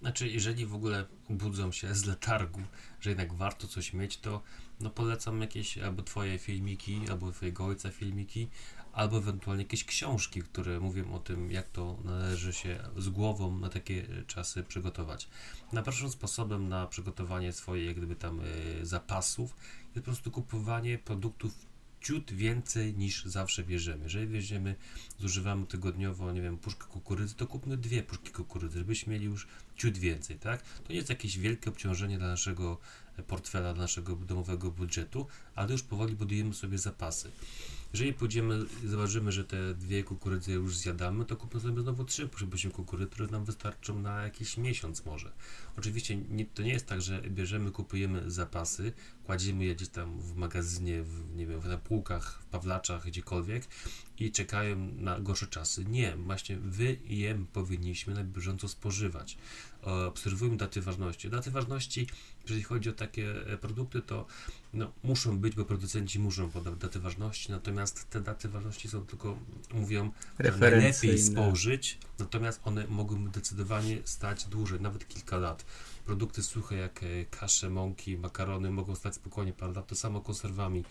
Znaczy, 0.00 0.28
jeżeli 0.28 0.66
w 0.66 0.74
ogóle 0.74 1.06
budzą 1.30 1.72
się 1.72 1.94
z 1.94 2.04
letargu, 2.04 2.62
że 3.00 3.10
jednak 3.10 3.34
warto 3.34 3.68
coś 3.68 3.92
mieć, 3.92 4.18
to 4.18 4.42
no 4.80 4.90
polecam 4.90 5.40
jakieś 5.40 5.78
albo 5.78 6.02
twoje 6.02 6.38
filmiki, 6.38 7.00
albo 7.10 7.32
twojego 7.32 7.66
ojca 7.66 7.90
filmiki, 7.90 8.48
albo 8.92 9.18
ewentualnie 9.18 9.62
jakieś 9.62 9.84
książki, 9.84 10.42
które 10.42 10.80
mówią 10.80 11.12
o 11.12 11.18
tym, 11.18 11.50
jak 11.50 11.68
to 11.68 11.98
należy 12.04 12.52
się 12.52 12.78
z 12.96 13.08
głową 13.08 13.58
na 13.58 13.68
takie 13.68 14.06
czasy 14.26 14.62
przygotować. 14.62 15.28
Najprostszym 15.72 16.10
sposobem 16.10 16.68
na 16.68 16.86
przygotowanie 16.86 17.52
swojej, 17.52 17.86
jak 17.86 17.96
gdyby 17.96 18.16
tam 18.16 18.40
y, 18.40 18.86
zapasów 18.86 19.56
jest 19.94 19.94
po 19.94 20.02
prostu 20.02 20.30
kupowanie 20.30 20.98
produktów 20.98 21.67
ciut 22.00 22.32
więcej 22.32 22.94
niż 22.94 23.24
zawsze 23.24 23.64
bierzemy. 23.64 24.04
Jeżeli 24.04 24.26
weźmiemy, 24.26 24.74
zużywamy 25.18 25.66
tygodniowo, 25.66 26.32
nie 26.32 26.42
wiem, 26.42 26.58
puszkę 26.58 26.86
kukurydzy, 26.86 27.34
to 27.34 27.46
kupmy 27.46 27.76
dwie 27.76 28.02
puszki 28.02 28.30
kukurydzy, 28.30 28.78
żebyśmy 28.78 29.12
mieli 29.12 29.24
już 29.24 29.46
ciut 29.76 29.98
więcej, 29.98 30.38
tak? 30.38 30.62
To 30.62 30.92
nie 30.92 30.96
jest 30.96 31.08
jakieś 31.10 31.38
wielkie 31.38 31.70
obciążenie 31.70 32.18
dla 32.18 32.28
naszego 32.28 32.78
portfela, 33.26 33.74
dla 33.74 33.82
naszego 33.82 34.16
domowego 34.16 34.70
budżetu, 34.70 35.26
ale 35.54 35.72
już 35.72 35.82
powoli 35.82 36.14
budujemy 36.14 36.54
sobie 36.54 36.78
zapasy. 36.78 37.30
Jeżeli 37.92 38.12
pójdziemy 38.12 38.58
i 38.84 38.88
zobaczymy, 38.88 39.32
że 39.32 39.44
te 39.44 39.74
dwie 39.74 40.04
kukurydzy 40.04 40.52
już 40.52 40.76
zjadamy, 40.76 41.24
to 41.24 41.36
kupmy 41.36 41.60
sobie 41.60 41.82
znowu 41.82 42.04
trzy 42.04 42.28
puszki 42.28 42.70
kukurydzy, 42.70 43.10
które 43.10 43.28
nam 43.28 43.44
wystarczą 43.44 43.98
na 43.98 44.22
jakiś 44.22 44.56
miesiąc 44.56 45.04
może. 45.04 45.32
Oczywiście 45.78 46.16
nie, 46.16 46.46
to 46.46 46.62
nie 46.62 46.72
jest 46.72 46.86
tak, 46.86 47.02
że 47.02 47.20
bierzemy, 47.22 47.70
kupujemy 47.70 48.30
zapasy, 48.30 48.92
kładziemy 49.24 49.64
je 49.64 49.74
gdzieś 49.74 49.88
tam 49.88 50.20
w 50.20 50.36
magazynie, 50.36 51.02
w, 51.02 51.36
nie 51.36 51.46
wiem, 51.46 51.60
na 51.68 51.78
półkach, 51.78 52.42
w 52.42 52.46
pawlaczach, 52.46 53.06
gdziekolwiek 53.06 53.68
i 54.18 54.32
czekają 54.32 54.76
na 54.96 55.20
gorsze 55.20 55.46
czasy. 55.46 55.84
Nie, 55.84 56.16
właśnie 56.16 56.56
wy 56.56 56.96
je 57.04 57.44
powinniśmy 57.52 58.14
na 58.14 58.24
bieżąco 58.24 58.68
spożywać. 58.68 59.38
Obserwujmy 59.82 60.56
daty 60.56 60.80
ważności. 60.80 61.30
Daty 61.30 61.50
ważności, 61.50 62.06
jeżeli 62.42 62.62
chodzi 62.62 62.90
o 62.90 62.92
takie 62.92 63.46
e, 63.46 63.56
produkty, 63.58 64.02
to 64.02 64.26
no, 64.72 64.92
muszą 65.04 65.38
być, 65.38 65.54
bo 65.54 65.64
producenci 65.64 66.18
muszą 66.18 66.50
podać 66.50 66.74
daty 66.74 67.00
ważności, 67.00 67.52
natomiast 67.52 68.10
te 68.10 68.20
daty 68.20 68.48
ważności 68.48 68.88
są 68.88 69.06
tylko, 69.06 69.38
mówią, 69.74 70.10
najlepiej 70.60 71.18
spożyć, 71.18 71.98
natomiast 72.18 72.60
one 72.64 72.86
mogą 72.86 73.28
zdecydowanie 73.28 73.98
stać 74.04 74.44
dłużej, 74.44 74.80
nawet 74.80 75.08
kilka 75.08 75.36
lat. 75.36 75.64
Produkty 76.06 76.42
suche 76.42 76.76
jak 76.76 77.02
e, 77.02 77.24
kasze, 77.30 77.70
mąki, 77.70 78.16
makarony 78.16 78.70
mogą 78.70 78.94
stać 78.94 79.14
spokojnie 79.14 79.52
parę 79.52 79.72
lat, 79.72 79.86
to 79.86 79.94
samo 79.94 80.20
konserwami 80.20 80.84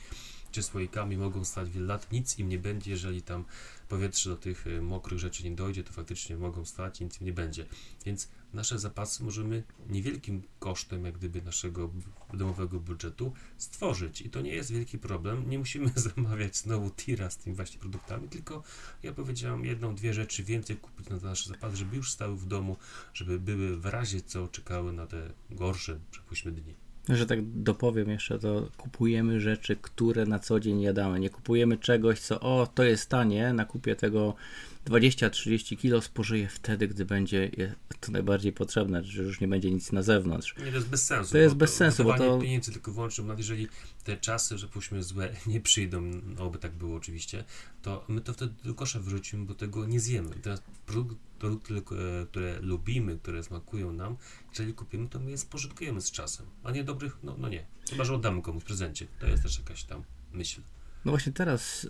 czy 0.52 0.64
słoikami 0.64 1.18
mogą 1.18 1.46
stać 1.46 1.70
wiele 1.70 1.86
lat, 1.86 2.12
nic 2.12 2.40
im 2.40 2.50
nie 2.50 2.60
będzie, 2.60 2.92
jeżeli 2.92 3.22
tam 3.22 3.46
powietrze 3.90 4.30
do 4.30 4.38
tych 4.38 4.68
e, 4.68 4.82
mokrych 4.82 5.20
rzeczy 5.20 5.44
nie 5.44 5.56
dojdzie, 5.56 5.84
to 5.84 5.94
faktycznie 5.94 6.38
mogą 6.38 6.66
stać, 6.66 7.00
nic 7.00 7.22
im 7.22 7.28
nie 7.28 7.34
będzie. 7.34 7.66
Więc 8.06 8.28
nasze 8.58 8.80
zapasy 8.80 9.24
możemy 9.24 9.64
niewielkim 9.90 10.42
kosztem, 10.60 11.06
jak 11.06 11.18
gdyby 11.18 11.42
naszego 11.42 11.90
domowego 12.34 12.80
budżetu 12.80 13.34
stworzyć 13.58 14.22
i 14.22 14.30
to 14.30 14.42
nie 14.42 14.52
jest 14.52 14.72
wielki 14.72 14.98
problem. 14.98 15.50
Nie 15.50 15.60
musimy 15.60 15.92
zamawiać 16.16 16.58
znowu 16.58 16.90
tira 16.90 17.30
z 17.30 17.38
tymi 17.38 17.56
właśnie 17.56 17.80
produktami, 17.80 18.30
tylko 18.30 18.64
ja 19.04 19.14
powiedziałam 19.14 19.66
jedną, 19.66 19.96
dwie 19.96 20.14
rzeczy 20.14 20.44
więcej 20.44 20.78
kupić 20.78 21.10
na 21.10 21.18
nasze 21.18 21.50
zapasy, 21.50 21.78
żeby 21.78 21.96
już 21.96 22.12
stały 22.12 22.38
w 22.38 22.46
domu, 22.46 22.78
żeby 23.14 23.40
były 23.40 23.78
w 23.78 23.86
razie 23.86 24.22
co 24.22 24.48
czekały 24.48 24.94
na 24.94 25.08
te 25.08 25.34
gorsze, 25.50 26.00
przepuśćmy 26.12 26.52
dni 26.52 26.74
że 27.10 27.26
tak 27.26 27.40
dopowiem 27.44 28.10
jeszcze, 28.10 28.40
to 28.40 28.70
kupujemy 28.78 29.42
rzeczy, 29.42 29.76
które 29.76 30.26
na 30.26 30.40
co 30.40 30.60
dzień 30.60 30.82
jadamy. 30.82 31.20
Nie 31.20 31.30
kupujemy 31.30 31.78
czegoś, 31.78 32.20
co 32.20 32.40
o, 32.40 32.68
to 32.76 32.84
jest 32.84 33.10
tanie, 33.10 33.54
nakupię 33.54 33.96
tego 33.96 34.36
20-30 34.88 35.78
kilo, 35.78 36.02
spożyję 36.02 36.48
wtedy, 36.48 36.88
gdy 36.88 37.06
będzie 37.06 37.52
to 38.00 38.12
najbardziej 38.12 38.54
potrzebne, 38.54 39.04
że 39.04 39.24
już 39.24 39.42
nie 39.42 39.48
będzie 39.48 39.72
nic 39.72 39.92
na 39.92 40.02
zewnątrz. 40.02 40.56
Nie, 40.58 40.66
to 40.66 40.76
jest 40.76 40.88
bez 40.88 41.06
sensu. 41.06 41.32
To 41.32 41.38
jest 41.38 41.56
bez 41.56 41.76
sensu, 41.76 42.04
bo 42.04 42.18
to... 42.18 42.40
pieniędzy 42.40 42.72
tylko 42.72 42.92
wyłącznie, 42.92 43.24
nawet 43.24 43.38
jeżeli 43.38 43.68
te 44.04 44.18
czasy, 44.18 44.58
że 44.58 44.68
pójdźmy 44.68 45.04
złe, 45.04 45.36
nie 45.48 45.62
przyjdą, 45.62 46.02
no 46.02 46.44
oby 46.44 46.58
tak 46.58 46.72
było 46.72 46.96
oczywiście, 46.96 47.44
to 47.82 48.06
my 48.08 48.22
to 48.22 48.34
wtedy 48.34 48.54
do 48.64 48.74
kosza 48.74 49.00
wrzucimy, 49.00 49.46
bo 49.46 49.54
tego 49.54 49.86
nie 49.86 50.00
zjemy. 50.00 50.36
I 50.36 50.40
teraz 50.40 50.62
produkt, 50.86 51.18
produkty, 51.40 51.82
które 52.30 52.60
lubimy, 52.60 53.18
które 53.18 53.44
smakują 53.44 53.94
nam, 53.94 54.18
jeżeli 54.50 54.74
kupimy, 54.74 55.08
to 55.10 55.20
my 55.20 55.32
je 55.32 55.38
spożytkujemy 55.38 56.02
z 56.02 56.12
czasem, 56.12 56.46
a 56.64 56.72
nie 56.72 56.84
dobrych, 56.84 57.18
no, 57.24 57.36
no 57.40 57.50
nie. 57.50 57.66
Chyba, 57.90 58.04
że 58.04 58.14
oddamy 58.14 58.42
komuś 58.42 58.64
w 58.64 58.66
prezencie. 58.66 59.08
To 59.20 59.28
jest 59.28 59.44
też 59.44 59.60
jakaś 59.60 59.84
tam 59.84 60.04
myśl. 60.34 60.62
No 61.06 61.12
właśnie 61.12 61.34
teraz, 61.34 61.88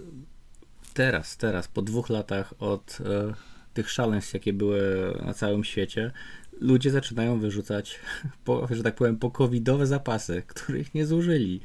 teraz, 0.97 1.37
teraz, 1.37 1.67
po 1.67 1.81
dwóch 1.81 2.09
latach 2.09 2.53
od 2.59 2.97
e, 3.01 3.33
tych 3.73 3.89
szaleństw, 3.89 4.33
jakie 4.33 4.53
były 4.53 4.81
na 5.25 5.33
całym 5.33 5.63
świecie, 5.63 6.11
ludzie 6.59 6.91
zaczynają 6.91 7.39
wyrzucać, 7.39 7.99
po, 8.45 8.67
że 8.71 8.83
tak 8.83 8.95
powiem, 8.95 9.17
po 9.17 9.31
covidowe 9.31 9.87
zapasy, 9.87 10.43
których 10.47 10.93
nie 10.93 11.05
zużyli. 11.05 11.61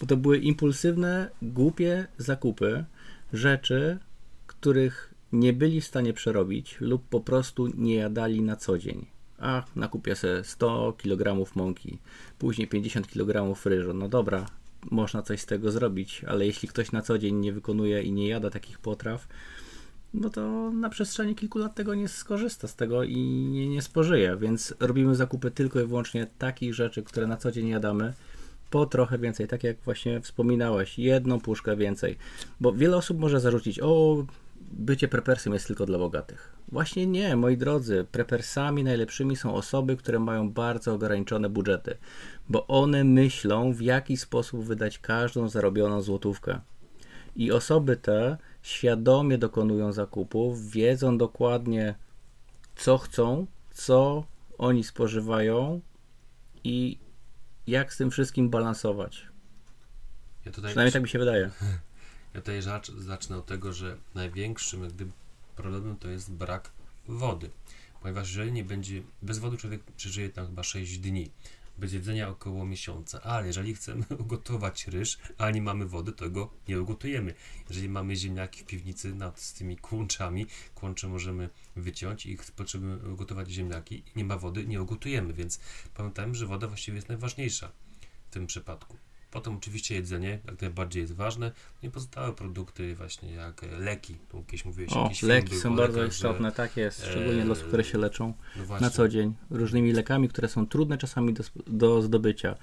Bo 0.00 0.06
to 0.06 0.16
były 0.16 0.38
impulsywne, 0.38 1.30
głupie 1.42 2.06
zakupy 2.18 2.84
rzeczy, 3.32 3.98
których 4.46 5.14
nie 5.32 5.52
byli 5.52 5.80
w 5.80 5.86
stanie 5.86 6.12
przerobić 6.12 6.76
lub 6.80 7.08
po 7.08 7.20
prostu 7.20 7.68
nie 7.76 7.94
jadali 7.94 8.42
na 8.42 8.56
co 8.56 8.78
dzień. 8.78 9.06
A 9.38 9.64
nakupię 9.76 10.16
sobie 10.16 10.44
100 10.44 10.92
kg 10.92 11.50
mąki, 11.54 11.98
później 12.38 12.68
50 12.68 13.08
kg 13.08 13.54
ryżu. 13.64 13.94
No 13.94 14.08
dobra, 14.08 14.46
można 14.90 15.22
coś 15.22 15.40
z 15.40 15.46
tego 15.46 15.70
zrobić, 15.70 16.24
ale 16.24 16.46
jeśli 16.46 16.68
ktoś 16.68 16.92
na 16.92 17.02
co 17.02 17.18
dzień 17.18 17.36
nie 17.36 17.52
wykonuje 17.52 18.02
i 18.02 18.12
nie 18.12 18.28
jada 18.28 18.50
takich 18.50 18.78
potraw, 18.78 19.28
no 20.14 20.30
to 20.30 20.70
na 20.70 20.88
przestrzeni 20.88 21.34
kilku 21.34 21.58
lat 21.58 21.74
tego 21.74 21.94
nie 21.94 22.08
skorzysta 22.08 22.68
z 22.68 22.76
tego 22.76 23.04
i 23.04 23.16
nie, 23.52 23.68
nie 23.68 23.82
spożyje, 23.82 24.36
więc 24.36 24.74
robimy 24.80 25.14
zakupy 25.14 25.50
tylko 25.50 25.80
i 25.80 25.86
wyłącznie 25.86 26.26
takich 26.38 26.74
rzeczy, 26.74 27.02
które 27.02 27.26
na 27.26 27.36
co 27.36 27.52
dzień 27.52 27.68
jadamy, 27.68 28.12
po 28.70 28.86
trochę 28.86 29.18
więcej, 29.18 29.48
tak 29.48 29.64
jak 29.64 29.76
właśnie 29.84 30.20
wspominałeś, 30.20 30.98
jedną 30.98 31.40
puszkę 31.40 31.76
więcej, 31.76 32.16
bo 32.60 32.72
wiele 32.72 32.96
osób 32.96 33.18
może 33.18 33.40
zarzucić, 33.40 33.80
o 33.80 34.24
bycie 34.72 35.08
prepersem 35.08 35.52
jest 35.52 35.66
tylko 35.66 35.86
dla 35.86 35.98
bogatych. 35.98 36.52
Właśnie 36.72 37.06
nie, 37.06 37.36
moi 37.36 37.56
drodzy, 37.56 38.06
prepersami 38.12 38.84
najlepszymi 38.84 39.36
są 39.36 39.54
osoby, 39.54 39.96
które 39.96 40.18
mają 40.18 40.50
bardzo 40.50 40.94
ograniczone 40.94 41.48
budżety, 41.48 41.96
bo 42.48 42.66
one 42.66 43.04
myślą, 43.04 43.72
w 43.72 43.80
jaki 43.80 44.16
sposób 44.16 44.64
wydać 44.64 44.98
każdą 44.98 45.48
zarobioną 45.48 46.02
złotówkę. 46.02 46.60
I 47.36 47.52
osoby 47.52 47.96
te 47.96 48.36
świadomie 48.62 49.38
dokonują 49.38 49.92
zakupów, 49.92 50.70
wiedzą 50.70 51.18
dokładnie, 51.18 51.94
co 52.76 52.98
chcą, 52.98 53.46
co 53.70 54.24
oni 54.58 54.84
spożywają 54.84 55.80
i 56.64 56.98
jak 57.66 57.92
z 57.94 57.96
tym 57.96 58.10
wszystkim 58.10 58.50
balansować. 58.50 59.26
Ja 60.46 60.52
tutaj 60.52 60.70
Przynajmniej 60.70 60.92
tak 60.92 61.02
mi 61.02 61.08
się 61.08 61.18
wydaje. 61.18 61.50
Ja 62.34 62.40
tutaj 62.40 62.62
zacznę 62.98 63.38
od 63.38 63.46
tego, 63.46 63.72
że 63.72 63.96
największym 64.14 64.88
gdy 64.88 65.06
problemem 65.62 65.96
to 65.96 66.08
jest 66.08 66.32
brak 66.32 66.72
wody. 67.08 67.50
Ponieważ 68.02 68.28
jeżeli 68.28 68.52
nie 68.52 68.64
będzie, 68.64 69.02
bez 69.22 69.38
wody 69.38 69.56
człowiek 69.56 69.82
przeżyje 69.82 70.30
tam 70.30 70.46
chyba 70.46 70.62
6 70.62 70.98
dni, 70.98 71.30
bez 71.78 71.92
jedzenia 71.92 72.28
około 72.28 72.66
miesiąca, 72.66 73.22
ale 73.22 73.46
jeżeli 73.46 73.74
chcemy 73.74 74.04
ugotować 74.22 74.86
ryż, 74.86 75.18
a 75.38 75.50
nie 75.50 75.62
mamy 75.62 75.86
wody, 75.86 76.12
to 76.12 76.30
go 76.30 76.50
nie 76.68 76.80
ugotujemy. 76.80 77.34
Jeżeli 77.68 77.88
mamy 77.88 78.16
ziemniaki 78.16 78.60
w 78.60 78.66
piwnicy 78.66 79.14
nad 79.14 79.40
z 79.40 79.52
tymi 79.52 79.76
kłączami, 79.76 80.46
kłącze 80.74 81.08
możemy 81.08 81.50
wyciąć 81.76 82.26
i 82.26 82.38
potrzebujemy 82.56 83.12
ugotować 83.12 83.50
ziemniaki 83.50 84.02
nie 84.16 84.24
ma 84.24 84.38
wody, 84.38 84.66
nie 84.66 84.82
ugotujemy, 84.82 85.32
więc 85.32 85.60
pamiętajmy, 85.94 86.34
że 86.34 86.46
woda 86.46 86.66
właściwie 86.66 86.96
jest 86.96 87.08
najważniejsza 87.08 87.72
w 88.30 88.32
tym 88.32 88.46
przypadku. 88.46 88.96
Potem 89.30 89.56
oczywiście 89.56 89.94
jedzenie 89.94 90.38
jak 90.46 90.60
najbardziej 90.60 91.00
jest 91.00 91.14
ważne. 91.14 91.52
No 91.82 91.88
i 91.88 91.92
pozostałe 91.92 92.32
produkty 92.32 92.94
właśnie 92.94 93.32
jak 93.32 93.62
leki. 93.78 94.16
Tu 94.28 94.36
jakieś 94.36 94.64
mówiłeś, 94.64 94.92
o, 94.92 95.02
jakieś 95.02 95.22
leki 95.22 95.56
są 95.56 95.76
bardzo 95.76 95.98
lekach, 95.98 96.14
istotne, 96.14 96.48
że, 96.48 96.56
tak 96.56 96.76
jest. 96.76 97.06
Szczególnie 97.06 97.42
dla 97.42 97.52
osób, 97.52 97.66
które 97.66 97.84
się 97.84 97.98
leczą 97.98 98.34
no 98.56 98.80
na 98.80 98.90
co 98.90 99.08
dzień. 99.08 99.34
Różnymi 99.50 99.92
lekami, 99.92 100.28
które 100.28 100.48
są 100.48 100.66
trudne 100.66 100.98
czasami 100.98 101.34
do, 101.34 101.44
do 101.66 102.02
zdobycia. 102.02 102.56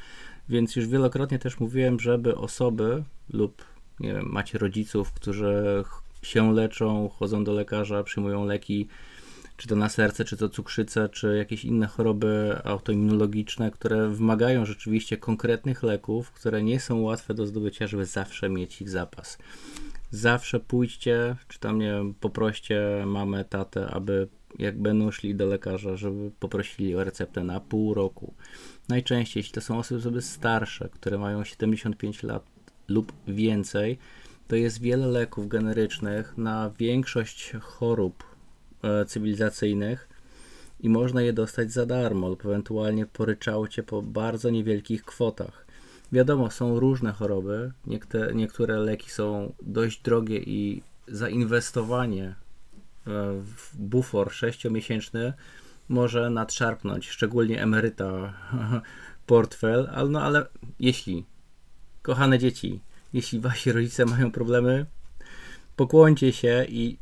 Więc 0.50 0.76
już 0.76 0.88
wielokrotnie 0.88 1.40
też 1.40 1.60
mówiłem, 1.60 2.00
żeby 2.00 2.36
osoby 2.36 3.04
lub 3.30 3.64
nie 4.00 4.14
wiem, 4.14 4.26
macie 4.30 4.58
rodziców, 4.58 5.12
którzy 5.12 5.84
się 6.22 6.54
leczą, 6.54 7.10
chodzą 7.10 7.44
do 7.44 7.54
lekarza, 7.54 8.04
przyjmują 8.04 8.46
leki, 8.46 8.88
czy 9.58 9.68
to 9.68 9.76
na 9.76 9.90
serce, 9.90 10.26
czy 10.26 10.38
to 10.38 10.50
cukrzycę, 10.50 11.10
czy 11.10 11.38
jakieś 11.38 11.66
inne 11.66 11.88
choroby 11.88 12.60
autoimmunologiczne, 12.64 13.72
które 13.72 14.10
wymagają 14.10 14.66
rzeczywiście 14.66 15.18
konkretnych 15.18 15.84
leków, 15.84 16.32
które 16.32 16.64
nie 16.64 16.80
są 16.80 17.02
łatwe 17.02 17.34
do 17.34 17.48
zdobycia, 17.48 17.88
żeby 17.88 18.06
zawsze 18.06 18.50
mieć 18.50 18.82
ich 18.82 18.90
zapas. 18.90 19.38
Zawsze 20.12 20.60
pójdźcie, 20.60 21.36
czy 21.48 21.60
tam 21.60 21.80
nie 21.80 21.92
wiem, 21.92 22.14
poproście 22.14 23.04
mamę, 23.06 23.46
tatę, 23.46 23.88
aby 23.88 24.28
jak 24.60 24.82
będą 24.82 25.12
szli 25.12 25.36
do 25.36 25.46
lekarza, 25.46 25.96
żeby 25.96 26.32
poprosili 26.40 26.96
o 26.96 27.04
receptę 27.04 27.44
na 27.44 27.60
pół 27.60 27.94
roku. 27.94 28.34
Najczęściej, 28.90 29.40
jeśli 29.40 29.54
to 29.54 29.62
są 29.62 29.78
osoby 29.80 30.22
starsze, 30.22 30.90
które 30.90 31.18
mają 31.18 31.44
75 31.44 32.24
lat 32.24 32.44
lub 32.88 33.14
więcej, 33.28 33.98
to 34.48 34.56
jest 34.56 34.82
wiele 34.82 35.08
leków 35.08 35.48
generycznych 35.48 36.38
na 36.38 36.72
większość 36.80 37.52
chorób 37.62 38.37
cywilizacyjnych 39.08 40.10
i 40.80 40.90
można 40.90 41.22
je 41.22 41.34
dostać 41.34 41.72
za 41.72 41.86
darmo 41.86 42.30
lub 42.30 42.46
ewentualnie 42.46 43.06
po 43.06 43.26
po 43.84 44.02
bardzo 44.02 44.50
niewielkich 44.50 45.04
kwotach. 45.04 45.66
Wiadomo, 46.12 46.52
są 46.52 46.80
różne 46.80 47.12
choroby, 47.12 47.72
niektóre, 47.88 48.36
niektóre 48.36 48.78
leki 48.78 49.12
są 49.12 49.54
dość 49.62 50.02
drogie 50.02 50.38
i 50.38 50.84
zainwestowanie 51.08 52.26
e, 52.26 52.36
w 53.42 53.78
bufor 53.78 54.28
6-miesięczny 54.28 55.34
może 55.90 56.30
nadszarpnąć, 56.30 57.10
szczególnie 57.10 57.62
emeryta, 57.62 58.34
portfel, 59.26 59.90
ale, 59.94 60.10
no, 60.10 60.22
ale 60.22 60.46
jeśli, 60.80 61.26
kochane 62.02 62.40
dzieci, 62.40 62.82
jeśli 63.14 63.40
wasi 63.40 63.72
rodzice 63.72 64.06
mają 64.06 64.32
problemy, 64.32 64.86
pokłońcie 65.76 66.34
się 66.34 66.66
i 66.70 66.98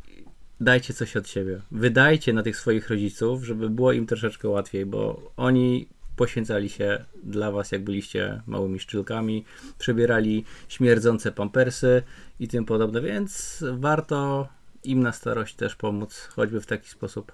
dajcie 0.59 0.93
coś 0.93 1.17
od 1.17 1.29
siebie. 1.29 1.61
Wydajcie 1.71 2.33
na 2.33 2.43
tych 2.43 2.57
swoich 2.57 2.89
rodziców, 2.89 3.43
żeby 3.43 3.69
było 3.69 3.91
im 3.91 4.05
troszeczkę 4.05 4.49
łatwiej, 4.49 4.85
bo 4.85 5.31
oni 5.37 5.87
poświęcali 6.15 6.69
się 6.69 7.05
dla 7.23 7.51
was, 7.51 7.71
jak 7.71 7.83
byliście 7.83 8.41
małymi 8.47 8.79
szczylkami, 8.79 9.45
przebierali 9.77 10.45
śmierdzące 10.67 11.31
pampersy 11.31 12.03
i 12.39 12.47
tym 12.47 12.65
podobne, 12.65 13.01
więc 13.01 13.63
warto 13.73 14.47
im 14.83 15.03
na 15.03 15.11
starość 15.11 15.55
też 15.55 15.75
pomóc, 15.75 16.29
choćby 16.35 16.61
w 16.61 16.65
taki 16.65 16.89
sposób. 16.89 17.31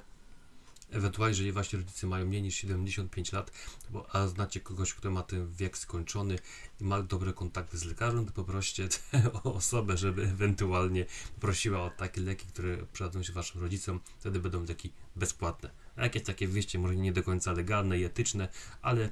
Ewentualnie, 0.92 1.32
jeżeli 1.32 1.52
wasi 1.52 1.78
rodzice 1.78 2.08
mają 2.08 2.26
mniej 2.26 2.42
niż 2.42 2.56
75 2.56 3.32
lat, 3.32 3.52
bo, 3.90 4.16
a 4.16 4.28
znacie 4.28 4.60
kogoś, 4.60 4.94
kto 4.94 5.12
ma 5.12 5.24
ten 5.24 5.54
wiek 5.54 5.78
skończony 5.78 6.40
i 6.82 6.84
ma 6.84 7.02
dobre 7.04 7.34
kontakty 7.34 7.78
z 7.78 7.86
lekarzem, 7.86 8.26
to 8.26 8.32
poproście 8.32 8.88
tę 8.88 9.34
osobę, 9.44 9.98
żeby 9.98 10.24
ewentualnie 10.24 11.06
prosiła 11.40 11.82
o 11.82 11.90
takie 11.90 12.22
leki, 12.22 12.48
które 12.48 12.78
przydadzą 12.94 13.24
się 13.24 13.34
waszym 13.34 13.62
rodzicom, 13.62 14.00
wtedy 14.20 14.40
będą 14.40 14.66
leki 14.66 14.92
bezpłatne. 15.16 15.72
A 15.96 16.04
jakieś 16.04 16.24
takie 16.24 16.48
wyjście, 16.48 16.80
może 16.80 16.96
nie 16.96 17.14
do 17.14 17.24
końca 17.24 17.52
legalne 17.52 18.00
i 18.00 18.04
etyczne, 18.04 18.48
ale 18.82 19.10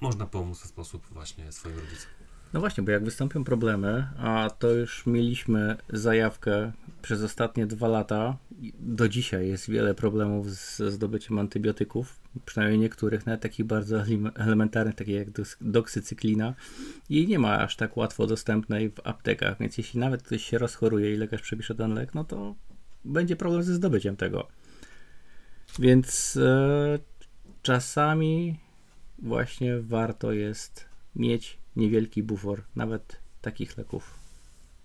można 0.00 0.26
pomóc 0.26 0.58
w 0.58 0.62
ten 0.62 0.68
sposób 0.68 1.06
właśnie 1.10 1.52
swoim 1.52 1.78
rodzicom. 1.78 2.23
No 2.54 2.60
właśnie, 2.60 2.82
bo 2.84 2.90
jak 2.90 3.04
wystąpią 3.04 3.44
problemy, 3.44 4.06
a 4.18 4.50
to 4.58 4.70
już 4.70 5.06
mieliśmy 5.06 5.76
zajawkę 5.88 6.72
przez 7.02 7.22
ostatnie 7.22 7.66
dwa 7.66 7.88
lata, 7.88 8.36
do 8.78 9.08
dzisiaj 9.08 9.48
jest 9.48 9.70
wiele 9.70 9.94
problemów 9.94 10.50
ze 10.50 10.90
zdobyciem 10.90 11.38
antybiotyków, 11.38 12.20
przynajmniej 12.44 12.78
niektórych, 12.78 13.26
nawet 13.26 13.40
takich 13.40 13.66
bardzo 13.66 14.04
elementarnych, 14.34 14.94
takich 14.94 15.14
jak 15.14 15.28
doksycyklina 15.60 16.54
i 17.08 17.26
nie 17.26 17.38
ma 17.38 17.58
aż 17.60 17.76
tak 17.76 17.96
łatwo 17.96 18.26
dostępnej 18.26 18.90
w 18.90 19.00
aptekach, 19.04 19.58
więc 19.60 19.78
jeśli 19.78 20.00
nawet 20.00 20.22
ktoś 20.22 20.44
się 20.44 20.58
rozchoruje 20.58 21.14
i 21.14 21.16
lekarz 21.16 21.42
przepisze 21.42 21.74
ten 21.74 21.94
lek, 21.94 22.14
no 22.14 22.24
to 22.24 22.54
będzie 23.04 23.36
problem 23.36 23.62
ze 23.62 23.74
zdobyciem 23.74 24.16
tego. 24.16 24.48
Więc 25.78 26.36
e, 26.36 26.98
czasami 27.62 28.58
właśnie 29.18 29.80
warto 29.80 30.32
jest 30.32 30.84
mieć 31.16 31.63
niewielki 31.76 32.22
bufor, 32.22 32.62
nawet 32.76 33.16
takich 33.40 33.76
leków. 33.76 34.14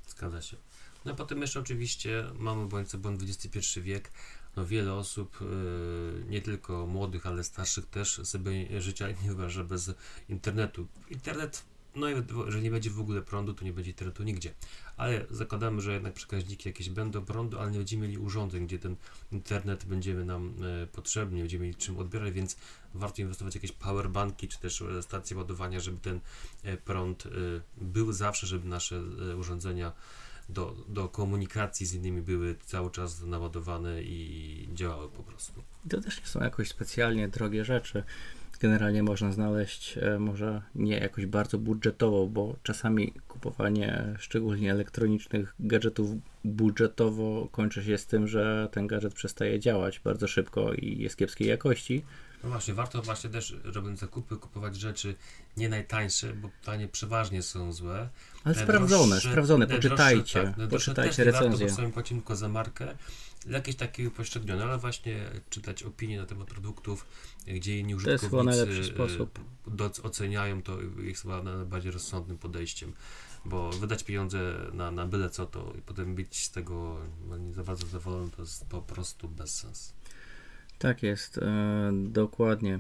Zgadza 0.08 0.42
się. 0.42 0.58
No 1.06 1.12
a 1.12 1.16
potem 1.16 1.42
jeszcze 1.42 1.60
oczywiście 1.60 2.26
mamy 2.40 2.68
bądź 2.68 2.90
co 2.90 2.98
XXI 3.22 3.82
wiek. 3.82 4.12
No 4.56 4.66
wiele 4.66 4.94
osób, 4.94 5.42
yy, 5.42 6.26
nie 6.30 6.42
tylko 6.42 6.88
młodych, 6.88 7.28
ale 7.28 7.44
starszych 7.44 7.86
też 7.86 8.22
sobie 8.24 8.82
życia 8.82 9.08
nie 9.08 9.16
wyobraża 9.28 9.64
bez 9.64 9.92
internetu. 10.30 10.88
Internet 11.10 11.64
no 12.00 12.10
i 12.10 12.14
jeżeli 12.46 12.64
nie 12.64 12.72
będzie 12.72 12.90
w 12.90 13.00
ogóle 13.00 13.22
prądu, 13.22 13.54
to 13.54 13.66
nie 13.66 13.74
będzie 13.74 13.92
internetu 13.92 14.24
nigdzie. 14.24 14.54
Ale 14.98 15.26
zakładamy, 15.32 15.82
że 15.82 15.94
jednak 15.94 16.14
przekaźniki 16.14 16.70
jakieś 16.70 16.90
będą 16.90 17.26
prądu, 17.26 17.60
ale 17.60 17.72
nie 17.72 17.78
będziemy 17.78 18.02
mieli 18.02 18.18
urządzeń, 18.18 18.68
gdzie 18.68 18.80
ten 18.80 18.96
internet 19.32 19.86
będziemy 19.86 20.26
nam 20.26 20.54
e, 20.84 20.88
potrzebny, 20.88 21.36
nie 21.36 21.44
będziemy 21.44 21.64
mieli 21.64 21.76
czym 21.76 21.98
odbierać, 21.98 22.34
więc 22.34 22.58
warto 22.94 23.22
inwestować 23.22 23.54
w 23.54 23.56
jakieś 23.56 23.72
powerbanki, 23.72 24.48
czy 24.48 24.60
też 24.60 24.82
e, 24.82 25.04
stacje 25.04 25.38
ładowania, 25.38 25.80
żeby 25.80 25.98
ten 26.00 26.20
e, 26.64 26.78
prąd 26.78 27.26
e, 27.26 27.30
był 27.78 28.14
zawsze, 28.14 28.48
żeby 28.48 28.68
nasze 28.68 29.02
e, 29.32 29.36
urządzenia 29.38 29.94
do, 30.50 30.76
do 30.88 31.10
komunikacji 31.10 31.86
z 31.86 31.94
innymi 31.94 32.22
były 32.22 32.56
cały 32.66 32.92
czas 32.92 33.22
naładowane 33.22 34.04
i 34.04 34.70
działały 34.74 35.10
po 35.10 35.24
prostu. 35.24 35.64
To 35.90 36.02
też 36.02 36.20
nie 36.20 36.28
są 36.28 36.40
jakoś 36.40 36.70
specjalnie 36.70 37.28
drogie 37.28 37.66
rzeczy 37.66 38.04
generalnie 38.60 39.04
można 39.04 39.32
znaleźć, 39.32 39.98
e, 39.98 40.20
może 40.20 40.62
nie 40.76 40.98
jakoś 40.98 41.26
bardzo 41.26 41.58
budżetowo, 41.58 42.28
bo 42.28 42.56
czasami 42.64 43.14
kupowanie 43.28 44.16
szczególnie 44.18 44.72
elektronicznych 44.72 45.56
gadżetów 45.60 46.10
budżetowo 46.44 47.48
kończy 47.52 47.84
się 47.84 47.98
z 47.98 48.06
tym, 48.06 48.28
że 48.28 48.70
ten 48.72 48.88
gadżet 48.88 49.14
przestaje 49.14 49.60
działać 49.60 50.00
bardzo 50.00 50.28
szybko 50.28 50.74
i 50.74 50.98
jest 50.98 51.18
kiepskiej 51.18 51.48
jakości. 51.48 52.04
No 52.44 52.50
właśnie, 52.50 52.74
warto 52.74 53.02
właśnie 53.02 53.30
też 53.30 53.56
robiąc 53.64 54.00
zakupy 54.00 54.38
kupować 54.38 54.76
rzeczy 54.76 55.16
nie 55.58 55.70
najtańsze, 55.70 56.34
bo 56.34 56.50
tanie 56.64 56.88
przeważnie 56.88 57.44
są 57.44 57.74
złe. 57.74 58.10
Ale 58.44 58.56
sprawdzone, 58.56 59.16
droższe, 59.16 59.30
sprawdzone, 59.30 59.68
poczytajcie, 59.68 60.42
droższe, 60.42 60.56
tak, 60.58 60.70
poczytajcie 60.70 61.24
recenzję. 61.24 61.68
Warto, 61.68 61.90
płacimy 61.92 62.22
tylko 62.22 62.36
za 62.36 62.50
markę 62.50 62.96
jakieś 63.48 63.76
takie 63.76 64.08
upośrednione, 64.08 64.64
ale 64.64 64.78
właśnie 64.78 65.32
czytać 65.50 65.84
opinie 65.84 66.18
na 66.18 66.26
temat 66.26 66.48
produktów, 66.48 67.06
gdzie 67.48 67.80
inni 67.80 67.96
użytkownicy 67.96 68.30
to 68.30 68.44
najlepszy 68.44 68.84
sposób. 68.84 69.40
oceniają 70.04 70.62
to 70.62 70.78
jest 70.82 71.22
chyba 71.22 71.44
najbardziej 71.44 71.92
rozsądnym 71.92 72.38
podejściem, 72.38 72.94
bo 73.46 73.70
wydać 73.70 74.04
pieniądze 74.04 74.56
na, 74.74 74.92
na 74.92 75.06
byle 75.06 75.30
co 75.30 75.46
to 75.46 75.74
i 75.78 75.82
potem 75.82 76.16
być 76.16 76.44
z 76.44 76.52
tego 76.52 76.98
no, 77.30 77.38
nie 77.38 77.54
za 77.54 77.64
bardzo 77.64 77.86
zadowolony 77.88 78.32
to 78.32 78.42
jest 78.42 78.66
po 78.66 78.82
prostu 78.82 79.30
bez 79.30 79.56
sensu. 79.56 79.99
Tak 80.80 81.04
jest, 81.04 81.38
e, 81.38 81.92
dokładnie. 81.94 82.80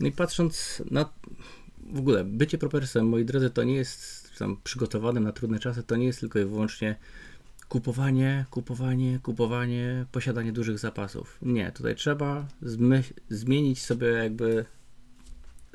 No 0.00 0.06
i 0.06 0.12
patrząc 0.12 0.82
na 0.90 1.08
w 1.92 1.98
ogóle 1.98 2.24
bycie 2.24 2.58
propersem, 2.58 3.08
moi 3.08 3.24
drodzy, 3.24 3.50
to 3.50 3.64
nie 3.64 3.74
jest 3.74 4.30
tam 4.38 4.56
przygotowanym 4.64 5.24
na 5.24 5.32
trudne 5.32 5.58
czasy, 5.58 5.82
to 5.82 5.96
nie 5.96 6.06
jest 6.06 6.20
tylko 6.20 6.38
i 6.38 6.44
wyłącznie 6.44 6.96
kupowanie, 7.68 8.44
kupowanie, 8.50 9.18
kupowanie, 9.22 10.06
posiadanie 10.12 10.52
dużych 10.52 10.78
zapasów. 10.78 11.38
Nie, 11.42 11.72
tutaj 11.72 11.94
trzeba 11.94 12.46
zmienić 13.30 13.82
sobie 13.82 14.08
jakby 14.08 14.64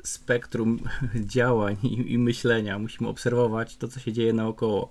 spektrum 0.04 0.78
działań 1.34 1.76
i, 1.82 2.12
i, 2.12 2.18
myślenia. 2.18 2.78
Musimy 2.78 3.08
obserwować 3.08 3.76
to, 3.76 3.88
co 3.88 4.00
się 4.00 4.12
dzieje 4.12 4.32
naokoło, 4.32 4.90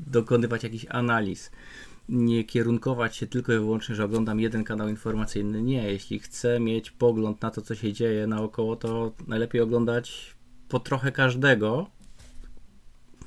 dokonywać 0.00 0.62
jakichś 0.62 0.86
analiz. 0.88 1.50
Nie 2.12 2.44
kierunkować 2.44 3.16
się 3.16 3.26
tylko 3.26 3.52
i 3.52 3.56
wyłącznie, 3.56 3.94
że 3.94 4.04
oglądam 4.04 4.40
jeden 4.40 4.64
kanał 4.64 4.88
informacyjny. 4.88 5.62
Nie, 5.62 5.92
jeśli 5.92 6.18
chcę 6.18 6.60
mieć 6.60 6.90
pogląd 6.90 7.42
na 7.42 7.50
to, 7.50 7.62
co 7.62 7.74
się 7.74 7.92
dzieje 7.92 8.26
naokoło, 8.26 8.76
to 8.76 9.12
najlepiej 9.26 9.60
oglądać 9.60 10.36
po 10.68 10.80
trochę 10.80 11.12
każdego, 11.12 11.90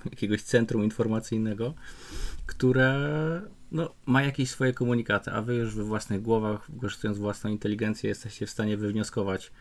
jakiegoś 0.05 0.41
centrum 0.41 0.83
informacyjnego 0.83 1.73
które 2.45 3.41
no, 3.71 3.93
ma 4.05 4.23
jakieś 4.23 4.49
swoje 4.49 4.73
komunikaty, 4.73 5.31
a 5.31 5.41
wy 5.41 5.55
już 5.55 5.75
we 5.75 5.83
własnych 5.83 6.21
głowach, 6.21 6.71
wykorzystując 6.71 7.17
własną 7.17 7.49
inteligencję, 7.49 8.09
jesteście 8.09 8.45
w 8.45 8.49
stanie 8.49 8.77
wywnioskować 8.77 9.51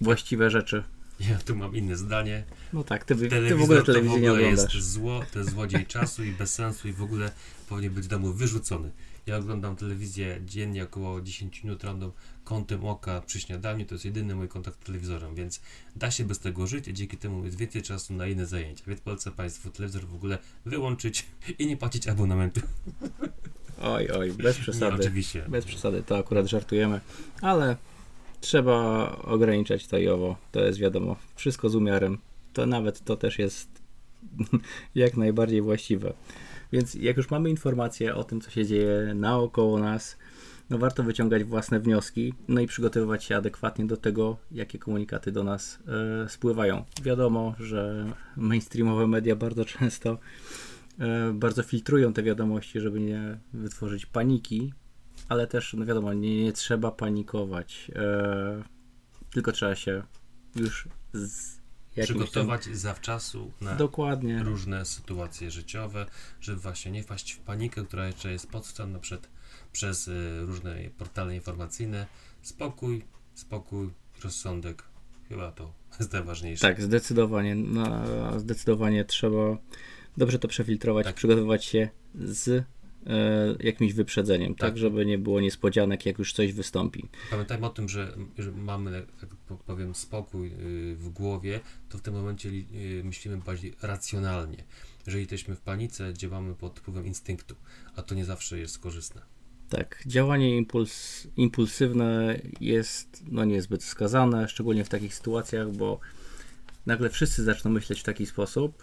właściwe 0.00 0.50
rzeczy. 0.50 0.84
Ja 1.20 1.38
tu 1.38 1.56
mam 1.56 1.76
inne 1.76 1.96
zdanie. 1.96 2.44
No 2.72 2.84
tak, 2.84 3.04
ty, 3.04 3.16
ty 3.16 3.54
w 3.56 3.62
ogóle 3.62 3.82
telewizji 3.82 4.20
nie 4.20 4.32
oglądasz. 4.32 4.74
jest 4.74 4.92
zło, 4.92 5.22
to 5.32 5.38
jest 5.38 5.50
złodziej 5.50 5.86
czasu 5.86 6.24
i 6.24 6.32
bez 6.32 6.54
sensu 6.54 6.88
i 6.88 6.92
w 6.92 7.02
ogóle 7.02 7.30
powinien 7.68 7.94
być 7.94 8.04
w 8.04 8.08
domu 8.08 8.32
wyrzucony. 8.32 8.90
Ja 9.26 9.36
oglądam 9.36 9.76
telewizję 9.76 10.40
dziennie 10.46 10.84
około 10.84 11.20
10 11.20 11.64
minut 11.64 11.84
random 11.84 12.12
kątem 12.44 12.84
oka 12.84 13.20
przy 13.20 13.40
śniadaniu, 13.40 13.86
to 13.86 13.94
jest 13.94 14.04
jedyny 14.04 14.34
mój 14.34 14.48
kontakt 14.48 14.80
z 14.82 14.86
telewizorem, 14.86 15.34
więc 15.34 15.60
da 15.96 16.10
się 16.10 16.24
bez 16.24 16.38
tego 16.38 16.66
żyć 16.66 16.88
i 16.88 16.94
dzięki 16.94 17.16
temu 17.16 17.44
jest 17.44 17.56
więcej 17.56 17.82
czasu 17.82 18.14
na 18.14 18.26
inne 18.26 18.46
zajęcia. 18.46 18.84
Więc 18.86 19.00
polecam 19.00 19.32
Państwu 19.32 19.70
telewizor 19.70 20.06
w 20.06 20.14
ogóle 20.14 20.38
wyłączyć 20.66 21.26
i 21.58 21.66
nie 21.66 21.76
płacić 21.76 22.08
abonamentu. 22.08 22.60
Oj, 23.82 24.10
oj, 24.10 24.32
bez 24.32 24.58
przesady. 24.58 24.96
Nie, 24.96 25.00
oczywiście. 25.00 25.44
Bez 25.48 25.64
przesady, 25.64 26.02
to 26.02 26.18
akurat 26.18 26.46
żartujemy, 26.46 27.00
ale 27.40 27.76
trzeba 28.40 29.10
ograniczać 29.24 29.86
to 29.86 29.98
i 29.98 30.08
owo, 30.08 30.36
to 30.52 30.60
jest 30.60 30.78
wiadomo, 30.78 31.16
wszystko 31.34 31.68
z 31.68 31.74
umiarem. 31.74 32.18
To 32.52 32.66
nawet 32.66 33.04
to 33.04 33.16
też 33.16 33.38
jest 33.38 33.82
jak 34.94 35.16
najbardziej 35.16 35.62
właściwe. 35.62 36.12
Więc 36.72 36.94
jak 36.94 37.16
już 37.16 37.30
mamy 37.30 37.50
informacje 37.50 38.14
o 38.14 38.24
tym, 38.24 38.40
co 38.40 38.50
się 38.50 38.66
dzieje 38.66 39.12
naokoło 39.14 39.78
nas, 39.78 40.16
no 40.70 40.78
warto 40.78 41.02
wyciągać 41.02 41.44
własne 41.44 41.80
wnioski, 41.80 42.34
no 42.48 42.60
i 42.60 42.66
przygotowywać 42.66 43.24
się 43.24 43.36
adekwatnie 43.36 43.86
do 43.86 43.96
tego, 43.96 44.36
jakie 44.50 44.78
komunikaty 44.78 45.32
do 45.32 45.44
nas 45.44 45.78
e, 46.24 46.28
spływają. 46.28 46.84
Wiadomo, 47.02 47.54
że 47.58 48.12
mainstreamowe 48.36 49.06
media 49.06 49.36
bardzo 49.36 49.64
często 49.64 50.18
e, 50.98 51.32
bardzo 51.32 51.62
filtrują 51.62 52.12
te 52.12 52.22
wiadomości, 52.22 52.80
żeby 52.80 53.00
nie 53.00 53.38
wytworzyć 53.52 54.06
paniki 54.06 54.72
ale 55.28 55.46
też, 55.46 55.74
no 55.78 55.86
wiadomo, 55.86 56.12
nie, 56.12 56.44
nie 56.44 56.52
trzeba 56.52 56.90
panikować. 56.90 57.90
E, 57.94 58.62
tylko 59.30 59.52
trzeba 59.52 59.74
się 59.74 60.02
już 60.56 60.88
z 61.12 61.58
przygotować 62.04 62.64
tam... 62.64 62.74
zawczasu 62.74 63.52
na 63.60 63.74
Dokładnie. 63.74 64.42
różne 64.42 64.84
sytuacje 64.84 65.50
życiowe, 65.50 66.06
żeby 66.40 66.60
właśnie 66.60 66.92
nie 66.92 67.02
wpaść 67.02 67.32
w 67.32 67.38
panikę, 67.38 67.84
która 67.84 68.06
jeszcze 68.06 68.32
jest 68.32 68.50
podstawna 68.50 68.98
przed, 68.98 69.28
przez 69.72 70.08
y, 70.08 70.40
różne 70.40 70.76
portale 70.98 71.34
informacyjne. 71.34 72.06
Spokój, 72.42 73.04
spokój, 73.34 73.90
rozsądek. 74.24 74.82
Chyba 75.28 75.52
to 75.52 75.72
jest 76.00 76.12
najważniejsze. 76.12 76.62
Tak, 76.62 76.82
zdecydowanie. 76.82 77.54
No, 77.54 78.04
zdecydowanie 78.40 79.04
trzeba 79.04 79.56
dobrze 80.16 80.38
to 80.38 80.48
przefiltrować, 80.48 81.06
tak. 81.06 81.14
przygotowywać 81.14 81.64
się 81.64 81.88
z 82.14 82.64
jakimś 83.60 83.92
wyprzedzeniem, 83.92 84.54
tak. 84.54 84.70
tak. 84.70 84.78
żeby 84.78 85.06
nie 85.06 85.18
było 85.18 85.40
niespodzianek, 85.40 86.06
jak 86.06 86.18
już 86.18 86.32
coś 86.32 86.52
wystąpi. 86.52 87.08
Pamiętajmy 87.30 87.66
o 87.66 87.70
tym, 87.70 87.88
że, 87.88 88.16
że 88.38 88.52
mamy, 88.52 89.06
tak 89.20 89.30
powiem, 89.66 89.94
spokój 89.94 90.48
y, 90.48 90.96
w 90.96 91.08
głowie, 91.08 91.60
to 91.88 91.98
w 91.98 92.00
tym 92.00 92.14
momencie 92.14 92.48
y, 92.48 93.02
myślimy 93.04 93.36
bardziej 93.36 93.74
racjonalnie. 93.82 94.64
Jeżeli 95.06 95.22
jesteśmy 95.22 95.56
w 95.56 95.60
panice, 95.60 96.14
działamy 96.14 96.54
pod 96.54 96.80
wpływem 96.80 97.06
instynktu, 97.06 97.54
a 97.96 98.02
to 98.02 98.14
nie 98.14 98.24
zawsze 98.24 98.58
jest 98.58 98.78
korzystne. 98.78 99.22
Tak, 99.68 100.02
działanie 100.06 100.56
impuls, 100.56 101.26
impulsywne 101.36 102.40
jest 102.60 103.24
no, 103.26 103.44
niezbyt 103.44 103.84
wskazane, 103.84 104.48
szczególnie 104.48 104.84
w 104.84 104.88
takich 104.88 105.14
sytuacjach, 105.14 105.72
bo 105.72 106.00
nagle 106.86 107.10
wszyscy 107.10 107.44
zaczną 107.44 107.70
myśleć 107.70 108.00
w 108.00 108.04
taki 108.04 108.26
sposób, 108.26 108.82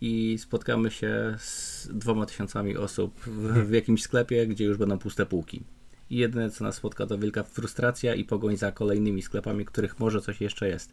i 0.00 0.38
spotkamy 0.38 0.90
się 0.90 1.34
z 1.38 1.88
dwoma 1.92 2.26
tysiącami 2.26 2.76
osób 2.76 3.20
w, 3.20 3.68
w 3.68 3.72
jakimś 3.72 4.02
sklepie, 4.02 4.46
gdzie 4.46 4.64
już 4.64 4.76
będą 4.76 4.98
puste 4.98 5.26
półki. 5.26 5.62
I 6.10 6.16
jedyne, 6.16 6.50
co 6.50 6.64
nas 6.64 6.74
spotka, 6.74 7.06
to 7.06 7.18
wielka 7.18 7.42
frustracja 7.42 8.14
i 8.14 8.24
pogoń 8.24 8.56
za 8.56 8.72
kolejnymi 8.72 9.22
sklepami, 9.22 9.64
których 9.64 9.98
może 9.98 10.20
coś 10.20 10.40
jeszcze 10.40 10.68
jest. 10.68 10.92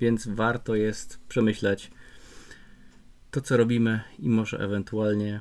Więc 0.00 0.28
warto 0.28 0.74
jest 0.74 1.20
przemyśleć 1.28 1.90
to, 3.30 3.40
co 3.40 3.56
robimy 3.56 4.00
i 4.18 4.28
może 4.28 4.58
ewentualnie 4.58 5.40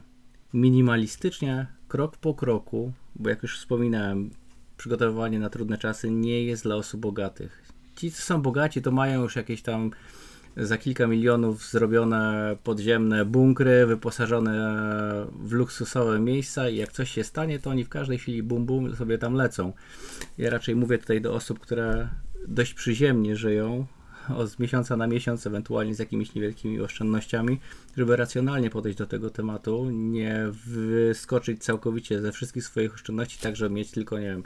minimalistycznie, 0.53 1.67
krok 1.87 2.17
po 2.17 2.33
kroku, 2.33 2.93
bo 3.15 3.29
jak 3.29 3.43
już 3.43 3.59
wspominałem, 3.59 4.31
przygotowywanie 4.77 5.39
na 5.39 5.49
trudne 5.49 5.77
czasy 5.77 6.11
nie 6.11 6.43
jest 6.43 6.63
dla 6.63 6.75
osób 6.75 7.01
bogatych. 7.01 7.63
Ci, 7.95 8.11
co 8.11 8.21
są 8.21 8.41
bogaci, 8.41 8.81
to 8.81 8.91
mają 8.91 9.21
już 9.21 9.35
jakieś 9.35 9.61
tam 9.61 9.91
za 10.57 10.77
kilka 10.77 11.07
milionów 11.07 11.69
zrobione 11.69 12.55
podziemne 12.63 13.25
bunkry, 13.25 13.85
wyposażone 13.85 14.77
w 15.39 15.51
luksusowe 15.51 16.19
miejsca 16.19 16.69
i 16.69 16.75
jak 16.75 16.91
coś 16.91 17.11
się 17.11 17.23
stanie, 17.23 17.59
to 17.59 17.69
oni 17.69 17.83
w 17.83 17.89
każdej 17.89 18.17
chwili 18.17 18.43
bum 18.43 18.65
bum 18.65 18.95
sobie 18.95 19.17
tam 19.17 19.33
lecą. 19.33 19.73
Ja 20.37 20.49
raczej 20.49 20.75
mówię 20.75 20.97
tutaj 20.97 21.21
do 21.21 21.33
osób, 21.33 21.59
które 21.59 22.09
dość 22.47 22.73
przyziemnie 22.73 23.35
żyją, 23.35 23.85
o, 24.35 24.47
z 24.47 24.59
miesiąca 24.59 24.97
na 24.97 25.07
miesiąc, 25.07 25.47
ewentualnie 25.47 25.95
z 25.95 25.99
jakimiś 25.99 26.35
niewielkimi 26.35 26.81
oszczędnościami, 26.81 27.59
żeby 27.97 28.15
racjonalnie 28.15 28.69
podejść 28.69 28.97
do 28.97 29.05
tego 29.05 29.29
tematu, 29.29 29.89
nie 29.91 30.45
wyskoczyć 30.65 31.63
całkowicie 31.63 32.21
ze 32.21 32.31
wszystkich 32.31 32.63
swoich 32.63 32.93
oszczędności, 32.93 33.39
tak 33.41 33.55
żeby 33.55 33.75
mieć 33.75 33.91
tylko, 33.91 34.19
nie 34.19 34.25
wiem, 34.25 34.43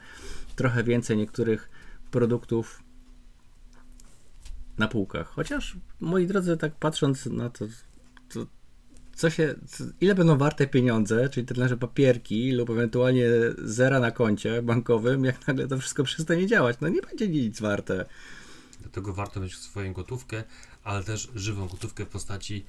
trochę 0.55 0.83
więcej 0.83 1.17
niektórych 1.17 1.69
produktów 2.11 2.83
na 4.79 4.87
półkach. 4.87 5.27
Chociaż, 5.27 5.77
moi 5.99 6.27
drodzy, 6.27 6.57
tak 6.57 6.75
patrząc 6.75 7.25
na 7.25 7.49
to, 7.49 7.65
to 8.33 8.45
co 9.15 9.29
się, 9.29 9.55
co, 9.67 9.83
ile 10.01 10.15
będą 10.15 10.37
warte 10.37 10.67
pieniądze, 10.67 11.29
czyli 11.29 11.47
te 11.47 11.53
nasze 11.53 11.77
papierki 11.77 12.51
lub 12.51 12.69
ewentualnie 12.69 13.25
zera 13.57 13.99
na 13.99 14.11
koncie 14.11 14.61
bankowym, 14.61 15.25
jak 15.25 15.47
nagle 15.47 15.67
to 15.67 15.77
wszystko 15.77 16.03
przestanie 16.03 16.47
działać, 16.47 16.77
no 16.81 16.87
nie 16.87 17.01
będzie 17.01 17.27
nic 17.27 17.61
warte. 17.61 18.05
Dlatego 18.81 19.13
warto 19.13 19.39
mieć 19.39 19.57
swoją 19.57 19.93
gotówkę, 19.93 20.43
ale 20.83 21.03
też 21.03 21.31
żywą 21.35 21.67
gotówkę 21.67 22.05
w 22.05 22.09
postaci 22.09 22.65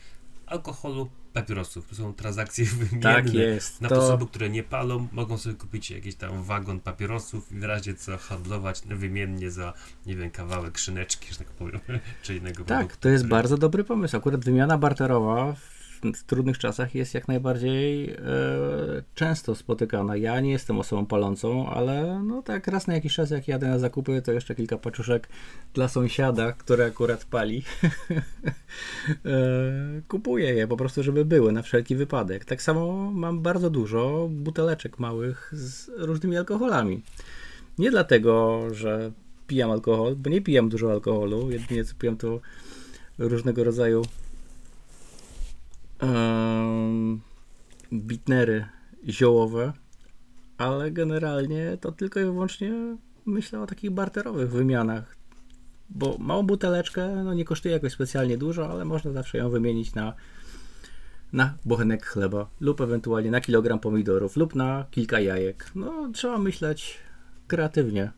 alkoholu, 0.51 1.11
papierosów. 1.33 1.87
To 1.87 1.95
są 1.95 2.15
transakcje 2.15 2.65
wymienne. 2.81 3.01
Tak 3.01 3.35
jest. 3.35 3.81
Na 3.81 3.89
to... 3.89 4.05
osoby, 4.05 4.27
które 4.27 4.51
nie 4.51 4.63
palą, 4.63 5.09
mogą 5.13 5.39
sobie 5.39 5.57
kupić 5.57 5.91
jakiś 5.91 6.15
tam 6.15 6.43
wagon 6.43 6.81
papierosów 6.81 7.53
i 7.53 7.59
w 7.59 7.65
razie 7.65 7.95
co 7.95 8.19
handlować 8.19 8.83
wymiennie 8.87 9.51
za, 9.51 9.73
nie 10.07 10.17
wiem, 10.17 10.31
kawałek 10.31 10.79
szyneczki, 10.79 11.33
że 11.33 11.39
tak 11.39 11.47
powiem, 11.47 11.81
czy 12.23 12.37
innego 12.37 12.65
Tak, 12.65 12.79
produktu, 12.79 13.01
to 13.01 13.09
jest 13.09 13.27
bardzo 13.27 13.57
dobry 13.57 13.85
pomysł. 13.85 14.17
Akurat 14.17 14.45
wymiana 14.45 14.79
barterowa 14.79 15.55
w 16.15 16.25
trudnych 16.25 16.59
czasach 16.59 16.95
jest 16.95 17.15
jak 17.15 17.29
najbardziej 17.29 18.11
e, 18.11 18.17
często 19.15 19.55
spotykana. 19.55 20.17
Ja 20.17 20.41
nie 20.41 20.51
jestem 20.51 20.79
osobą 20.79 21.07
palącą, 21.07 21.69
ale 21.71 22.23
no 22.25 22.43
tak 22.43 22.67
raz 22.67 22.87
na 22.87 22.95
jakiś 22.95 23.15
czas 23.15 23.31
jak 23.31 23.49
jadę 23.49 23.69
na 23.69 23.79
zakupy, 23.79 24.23
to 24.23 24.33
jeszcze 24.33 24.55
kilka 24.55 24.79
paczuszek 24.79 25.29
dla 25.75 25.89
sąsiada, 25.89 26.53
który 26.53 26.85
akurat 26.85 27.25
pali. 27.25 27.63
e, 29.25 29.43
kupuję 30.09 30.55
je 30.55 30.67
po 30.67 30.77
prostu, 30.77 31.03
żeby 31.03 31.25
były 31.25 31.53
na 31.53 31.63
wszelki 31.63 31.97
wypadek. 31.97 32.45
Tak 32.45 32.63
samo 32.63 33.11
mam 33.11 33.41
bardzo 33.41 33.71
dużo 33.71 34.29
buteleczek 34.31 34.99
małych 34.99 35.51
z 35.53 35.91
różnymi 35.97 36.37
alkoholami. 36.37 37.03
Nie 37.79 37.91
dlatego, 37.91 38.61
że 38.73 39.13
pijam 39.47 39.71
alkohol, 39.71 40.17
bo 40.17 40.31
nie 40.31 40.41
pijam 40.41 40.69
dużo 40.69 40.91
alkoholu, 40.93 41.51
jedynie 41.51 41.85
co 41.85 41.95
pijam 41.99 42.17
to 42.17 42.41
różnego 43.19 43.65
rodzaju 43.65 44.03
bitnery 47.93 48.67
ziołowe, 49.09 49.73
ale 50.59 50.91
generalnie 50.91 51.79
to 51.81 51.93
tylko 51.93 52.21
i 52.21 52.25
wyłącznie 52.25 52.97
myślę 53.27 53.61
o 53.61 53.67
takich 53.67 53.91
barterowych 53.91 54.51
wymianach, 54.51 55.17
bo 55.91 56.17
małą 56.19 56.43
buteleczkę 56.43 57.25
no 57.25 57.35
nie 57.35 57.45
kosztuje 57.45 57.75
jakoś 57.75 57.93
specjalnie 57.93 58.39
dużo, 58.39 58.71
ale 58.71 58.85
można 58.85 59.13
zawsze 59.13 59.39
ją 59.39 59.51
wymienić 59.51 59.95
na 59.95 60.15
na 61.33 61.55
bochenek 61.65 62.07
chleba 62.07 62.49
lub 62.61 62.81
ewentualnie 62.81 63.31
na 63.31 63.41
kilogram 63.41 63.79
pomidorów 63.79 64.37
lub 64.37 64.55
na 64.55 64.87
kilka 64.91 65.21
jajek. 65.21 65.71
No 65.75 66.11
trzeba 66.13 66.39
myśleć 66.39 66.99
kreatywnie. 67.47 68.13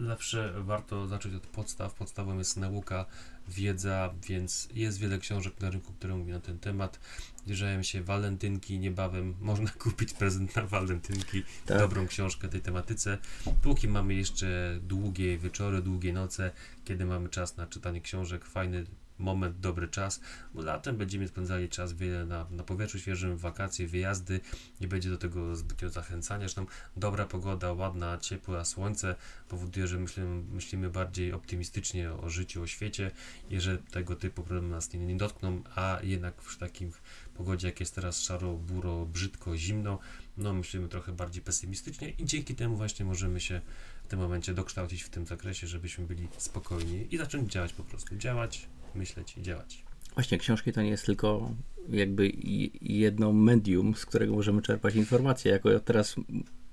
Zawsze 0.00 0.52
warto 0.58 1.06
zacząć 1.06 1.34
od 1.34 1.46
podstaw. 1.46 1.94
Podstawą 1.94 2.38
jest 2.38 2.56
nauka, 2.56 3.06
wiedza, 3.48 4.14
więc 4.28 4.68
jest 4.74 4.98
wiele 4.98 5.18
książek 5.18 5.60
na 5.60 5.70
rynku, 5.70 5.92
które 5.92 6.16
mówią 6.16 6.34
na 6.34 6.40
ten 6.40 6.58
temat. 6.58 7.00
Zbliżają 7.36 7.82
się 7.82 8.02
walentynki, 8.02 8.78
niebawem 8.78 9.34
można 9.40 9.70
kupić 9.84 10.12
prezent 10.12 10.56
na 10.56 10.66
walentynki, 10.66 11.42
tak. 11.66 11.78
dobrą 11.78 12.06
książkę 12.06 12.48
tej 12.48 12.60
tematyce. 12.60 13.18
Póki 13.62 13.88
mamy 13.88 14.14
jeszcze 14.14 14.78
długie 14.82 15.38
wieczory, 15.38 15.82
długie 15.82 16.12
noce, 16.12 16.50
kiedy 16.84 17.04
mamy 17.04 17.28
czas 17.28 17.56
na 17.56 17.66
czytanie 17.66 18.00
książek, 18.00 18.44
fajny 18.44 18.84
moment, 19.20 19.60
dobry 19.60 19.88
czas, 19.88 20.20
bo 20.54 20.62
latem 20.62 20.96
będziemy 20.96 21.28
spędzali 21.28 21.68
czas 21.68 21.92
wiele 21.92 22.24
na, 22.24 22.46
na 22.50 22.64
powietrzu 22.64 22.98
świeżym, 22.98 23.36
wakacje, 23.36 23.86
wyjazdy, 23.86 24.40
nie 24.80 24.88
będzie 24.88 25.10
do 25.10 25.18
tego 25.18 25.56
zbytnio 25.56 25.90
zachęcania, 25.90 26.40
zresztą 26.40 26.66
dobra 26.96 27.26
pogoda, 27.26 27.72
ładna, 27.72 28.18
ciepła, 28.18 28.64
słońce 28.64 29.14
powoduje, 29.48 29.86
że 29.86 29.98
myślimy, 29.98 30.42
myślimy 30.52 30.90
bardziej 30.90 31.32
optymistycznie 31.32 32.12
o 32.12 32.30
życiu, 32.30 32.62
o 32.62 32.66
świecie 32.66 33.10
i 33.50 33.60
że 33.60 33.78
tego 33.78 34.16
typu 34.16 34.42
problemy 34.42 34.68
nas 34.68 34.92
nie, 34.92 35.00
nie 35.00 35.16
dotkną, 35.16 35.62
a 35.74 35.98
jednak 36.02 36.42
w 36.42 36.58
takim 36.58 36.92
pogodzie, 37.34 37.68
jak 37.68 37.80
jest 37.80 37.94
teraz 37.94 38.22
szaro, 38.22 38.54
buro, 38.54 39.06
brzydko, 39.06 39.56
zimno, 39.56 39.98
no 40.36 40.54
myślimy 40.54 40.88
trochę 40.88 41.12
bardziej 41.12 41.42
pesymistycznie 41.42 42.10
i 42.10 42.24
dzięki 42.24 42.54
temu 42.54 42.76
właśnie 42.76 43.04
możemy 43.04 43.40
się 43.40 43.60
w 44.04 44.08
tym 44.08 44.18
momencie 44.18 44.54
dokształcić 44.54 45.02
w 45.02 45.08
tym 45.08 45.26
zakresie, 45.26 45.66
żebyśmy 45.66 46.06
byli 46.06 46.28
spokojni 46.38 47.14
i 47.14 47.18
zacząć 47.18 47.52
działać 47.52 47.72
po 47.72 47.84
prostu. 47.84 48.16
Działać, 48.16 48.68
myśleć 48.94 49.36
i 49.38 49.42
działać. 49.42 49.84
Właśnie, 50.14 50.38
książki 50.38 50.72
to 50.72 50.82
nie 50.82 50.90
jest 50.90 51.06
tylko 51.06 51.50
jakby 51.88 52.32
jedno 52.80 53.32
medium, 53.32 53.94
z 53.94 54.06
którego 54.06 54.34
możemy 54.34 54.62
czerpać 54.62 54.94
informacje. 54.94 55.52
Jako 55.52 55.80
teraz 55.80 56.16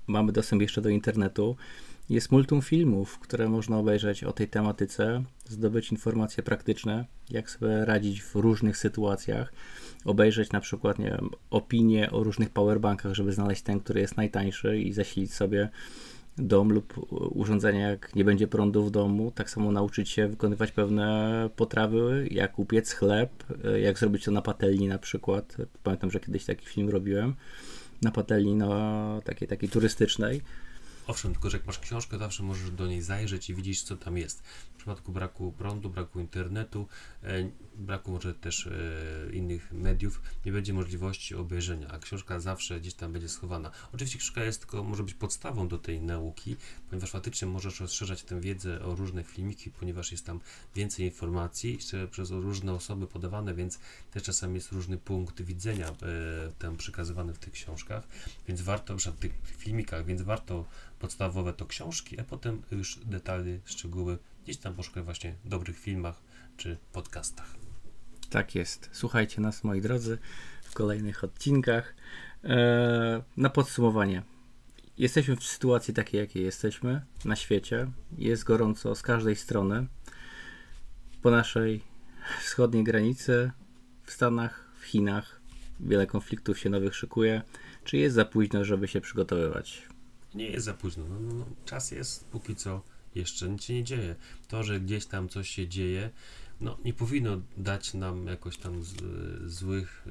mamy 0.06 0.32
dostęp 0.32 0.62
jeszcze 0.62 0.82
do 0.82 0.88
internetu, 0.88 1.56
jest 2.10 2.32
multum 2.32 2.62
filmów, 2.62 3.18
które 3.18 3.48
można 3.48 3.78
obejrzeć 3.78 4.24
o 4.24 4.32
tej 4.32 4.48
tematyce, 4.48 5.24
zdobyć 5.44 5.92
informacje 5.92 6.42
praktyczne, 6.42 7.04
jak 7.30 7.50
sobie 7.50 7.84
radzić 7.84 8.22
w 8.22 8.34
różnych 8.34 8.76
sytuacjach, 8.76 9.52
obejrzeć 10.04 10.52
na 10.52 10.60
przykład, 10.60 10.98
nie 10.98 11.10
wiem, 11.10 11.30
opinie 11.50 12.10
o 12.10 12.22
różnych 12.22 12.50
powerbankach, 12.50 13.14
żeby 13.14 13.32
znaleźć 13.32 13.62
ten, 13.62 13.80
który 13.80 14.00
jest 14.00 14.16
najtańszy 14.16 14.78
i 14.78 14.92
zasilić 14.92 15.34
sobie 15.34 15.68
dom 16.38 16.72
lub 16.72 17.12
urządzenia, 17.30 17.90
jak 17.90 18.14
nie 18.14 18.24
będzie 18.24 18.48
prądu 18.48 18.84
w 18.84 18.90
domu, 18.90 19.32
tak 19.34 19.50
samo 19.50 19.72
nauczyć 19.72 20.08
się 20.08 20.28
wykonywać 20.28 20.72
pewne 20.72 21.50
potrawy, 21.56 22.28
jak 22.30 22.58
upiec 22.58 22.92
chleb, 22.92 23.30
e, 23.64 23.80
jak 23.80 23.98
zrobić 23.98 24.24
to 24.24 24.30
na 24.30 24.42
patelni 24.42 24.88
na 24.88 24.98
przykład. 24.98 25.56
Pamiętam, 25.82 26.10
że 26.10 26.20
kiedyś 26.20 26.44
taki 26.44 26.66
film 26.66 26.88
robiłem 26.88 27.34
na 28.02 28.10
patelni 28.10 28.54
no, 28.54 29.20
takiej, 29.24 29.48
takiej 29.48 29.68
turystycznej. 29.68 30.42
Owszem, 31.08 31.32
tylko 31.32 31.50
że 31.50 31.56
jak 31.56 31.66
masz 31.66 31.78
książkę, 31.78 32.18
zawsze 32.18 32.42
możesz 32.42 32.70
do 32.70 32.86
niej 32.86 33.02
zajrzeć 33.02 33.50
i 33.50 33.54
widzisz, 33.54 33.82
co 33.82 33.96
tam 33.96 34.16
jest. 34.16 34.42
W 34.74 34.76
przypadku 34.76 35.12
braku 35.12 35.52
prądu, 35.52 35.90
braku 35.90 36.20
internetu, 36.20 36.86
e, 37.22 37.50
braku 37.76 38.10
może 38.12 38.34
też 38.34 38.66
e, 38.66 38.70
innych 39.32 39.72
mediów, 39.72 40.22
nie 40.46 40.52
będzie 40.52 40.72
możliwości 40.72 41.34
obejrzenia, 41.34 41.88
a 41.88 41.98
książka 41.98 42.40
zawsze 42.40 42.80
gdzieś 42.80 42.94
tam 42.94 43.12
będzie 43.12 43.28
schowana. 43.28 43.70
Oczywiście 43.92 44.18
książka 44.18 44.44
jest 44.44 44.60
tylko, 44.60 44.84
może 44.84 45.02
być 45.02 45.14
podstawą 45.14 45.68
do 45.68 45.78
tej 45.78 46.00
nauki, 46.00 46.56
ponieważ 46.90 47.10
faktycznie 47.10 47.48
możesz 47.48 47.80
rozszerzać 47.80 48.22
tę 48.22 48.40
wiedzę 48.40 48.84
o 48.84 48.94
różne 48.94 49.24
filmiki, 49.24 49.70
ponieważ 49.70 50.12
jest 50.12 50.26
tam 50.26 50.40
więcej 50.74 51.06
informacji, 51.06 51.78
przez 52.10 52.30
różne 52.30 52.72
osoby 52.72 53.06
podawane, 53.06 53.54
więc 53.54 53.78
też 54.10 54.22
czasami 54.22 54.54
jest 54.54 54.72
różny 54.72 54.98
punkt 54.98 55.42
widzenia 55.42 55.88
e, 56.62 56.76
przekazywany 56.76 57.34
w 57.34 57.38
tych 57.38 57.52
książkach, 57.52 58.08
więc 58.48 58.60
warto, 58.60 58.96
w 58.96 59.18
tych 59.18 59.32
filmikach, 59.44 60.04
więc 60.06 60.22
warto 60.22 60.64
podstawowe 60.98 61.52
to 61.52 61.66
książki, 61.66 62.20
a 62.20 62.24
potem 62.24 62.62
już 62.70 63.00
detale, 63.04 63.58
szczegóły 63.64 64.18
gdzieś 64.44 64.56
tam 64.56 64.74
poszukać 64.74 65.04
właśnie 65.04 65.34
dobrych 65.44 65.78
filmach 65.78 66.20
czy 66.56 66.76
podcastach. 66.92 67.54
Tak 68.30 68.54
jest. 68.54 68.90
Słuchajcie 68.92 69.40
nas, 69.40 69.64
moi 69.64 69.80
drodzy, 69.80 70.18
w 70.62 70.74
kolejnych 70.74 71.24
odcinkach. 71.24 71.94
Eee, 72.44 73.22
na 73.36 73.50
podsumowanie. 73.50 74.22
Jesteśmy 74.98 75.36
w 75.36 75.44
sytuacji 75.44 75.94
takiej, 75.94 76.20
jakiej 76.20 76.44
jesteśmy 76.44 77.00
na 77.24 77.36
świecie. 77.36 77.90
Jest 78.18 78.44
gorąco 78.44 78.94
z 78.94 79.02
każdej 79.02 79.36
strony. 79.36 79.86
Po 81.22 81.30
naszej 81.30 81.80
wschodniej 82.40 82.84
granicy, 82.84 83.50
w 84.04 84.12
Stanach, 84.12 84.70
w 84.80 84.84
Chinach, 84.84 85.40
wiele 85.80 86.06
konfliktów 86.06 86.58
się 86.58 86.70
nowych 86.70 86.94
szykuje. 86.94 87.42
Czy 87.84 87.96
jest 87.96 88.14
za 88.14 88.24
późno, 88.24 88.64
żeby 88.64 88.88
się 88.88 89.00
przygotowywać? 89.00 89.88
Nie 90.38 90.50
jest 90.50 90.64
za 90.64 90.74
późno. 90.74 91.04
No, 91.08 91.20
no, 91.20 91.34
no, 91.34 91.46
czas 91.64 91.90
jest 91.90 92.24
póki 92.24 92.56
co 92.56 92.82
jeszcze 93.14 93.48
nic 93.48 93.62
się 93.62 93.74
nie 93.74 93.84
dzieje. 93.84 94.16
To, 94.48 94.62
że 94.62 94.80
gdzieś 94.80 95.06
tam 95.06 95.28
coś 95.28 95.48
się 95.48 95.68
dzieje, 95.68 96.10
no 96.60 96.78
nie 96.84 96.92
powinno 96.92 97.40
dać 97.56 97.94
nam 97.94 98.26
jakoś 98.26 98.58
tam 98.58 98.82
z, 98.82 98.94
złych, 99.52 100.06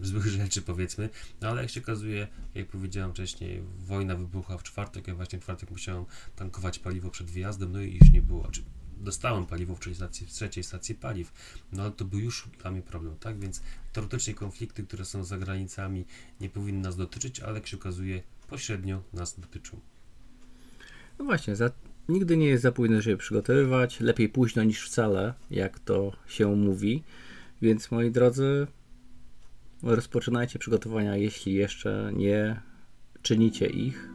yy, 0.00 0.06
złych 0.06 0.26
rzeczy 0.26 0.62
powiedzmy, 0.62 1.08
no 1.40 1.48
ale 1.48 1.62
jak 1.62 1.70
się 1.70 1.80
okazuje, 1.80 2.28
jak 2.54 2.68
powiedziałem 2.68 3.10
wcześniej, 3.12 3.62
wojna 3.78 4.16
wybuchła 4.16 4.58
w 4.58 4.62
czwartek, 4.62 5.08
ja 5.08 5.14
właśnie 5.14 5.38
w 5.38 5.42
czwartek 5.42 5.70
musiałem 5.70 6.04
tankować 6.36 6.78
paliwo 6.78 7.10
przed 7.10 7.30
wyjazdem, 7.30 7.72
no 7.72 7.80
i 7.80 7.94
już 7.94 8.12
nie 8.12 8.22
było. 8.22 8.42
Znaczy, 8.42 8.62
dostałem 8.96 9.46
paliwo 9.46 9.74
w 9.74 9.80
trzeciej, 9.80 9.96
stacji, 9.96 10.26
w 10.26 10.30
trzeciej 10.30 10.64
stacji 10.64 10.94
paliw, 10.94 11.32
no 11.72 11.82
ale 11.82 11.92
to 11.92 12.04
był 12.04 12.18
już 12.18 12.48
dla 12.62 12.70
mnie 12.70 12.82
problem, 12.82 13.16
tak? 13.18 13.38
Więc 13.38 13.62
teoretycznie 13.92 14.34
konflikty, 14.34 14.84
które 14.84 15.04
są 15.04 15.24
za 15.24 15.38
granicami 15.38 16.04
nie 16.40 16.50
powinny 16.50 16.82
nas 16.82 16.96
dotyczyć, 16.96 17.40
ale 17.40 17.54
jak 17.54 17.66
się 17.66 17.76
okazuje, 17.76 18.22
pośrednio 18.48 19.02
nas 19.12 19.40
dotyczą. 19.40 19.80
No 21.18 21.24
właśnie, 21.24 21.56
za, 21.56 21.70
nigdy 22.08 22.36
nie 22.36 22.46
jest 22.46 22.62
za 22.62 22.72
późno, 22.72 23.00
żeby 23.00 23.16
przygotowywać. 23.16 24.00
Lepiej 24.00 24.28
późno 24.28 24.64
niż 24.64 24.86
wcale, 24.86 25.34
jak 25.50 25.78
to 25.78 26.12
się 26.26 26.56
mówi. 26.56 27.02
Więc 27.62 27.90
moi 27.90 28.10
drodzy, 28.10 28.66
rozpoczynajcie 29.82 30.58
przygotowania, 30.58 31.16
jeśli 31.16 31.54
jeszcze 31.54 32.12
nie 32.16 32.60
czynicie 33.22 33.66
ich. 33.66 34.08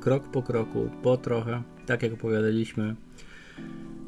Krok 0.00 0.30
po 0.30 0.42
kroku, 0.42 0.90
po 1.02 1.16
trochę, 1.16 1.62
tak 1.86 2.02
jak 2.02 2.12
opowiadaliśmy 2.12 2.96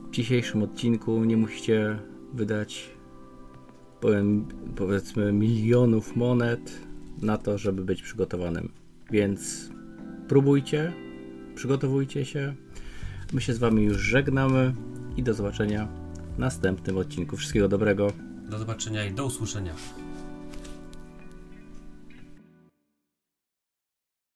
w 0.08 0.10
dzisiejszym 0.10 0.62
odcinku. 0.62 1.24
Nie 1.24 1.36
musicie 1.36 1.98
wydać 2.34 2.90
powiem, 4.00 4.48
powiedzmy 4.76 5.32
milionów 5.32 6.16
monet 6.16 6.80
na 7.22 7.38
to, 7.38 7.58
żeby 7.58 7.84
być 7.84 8.02
przygotowanym. 8.02 8.77
Więc 9.10 9.70
próbujcie, 10.28 10.92
przygotowujcie 11.54 12.24
się. 12.24 12.54
My 13.32 13.40
się 13.40 13.54
z 13.54 13.58
Wami 13.58 13.84
już 13.84 13.98
żegnamy 13.98 14.74
i 15.16 15.22
do 15.22 15.34
zobaczenia 15.34 15.88
w 16.36 16.38
następnym 16.38 16.98
odcinku. 16.98 17.36
Wszystkiego 17.36 17.68
dobrego. 17.68 18.12
Do 18.50 18.58
zobaczenia 18.58 19.04
i 19.04 19.14
do 19.14 19.26
usłyszenia. 19.26 19.74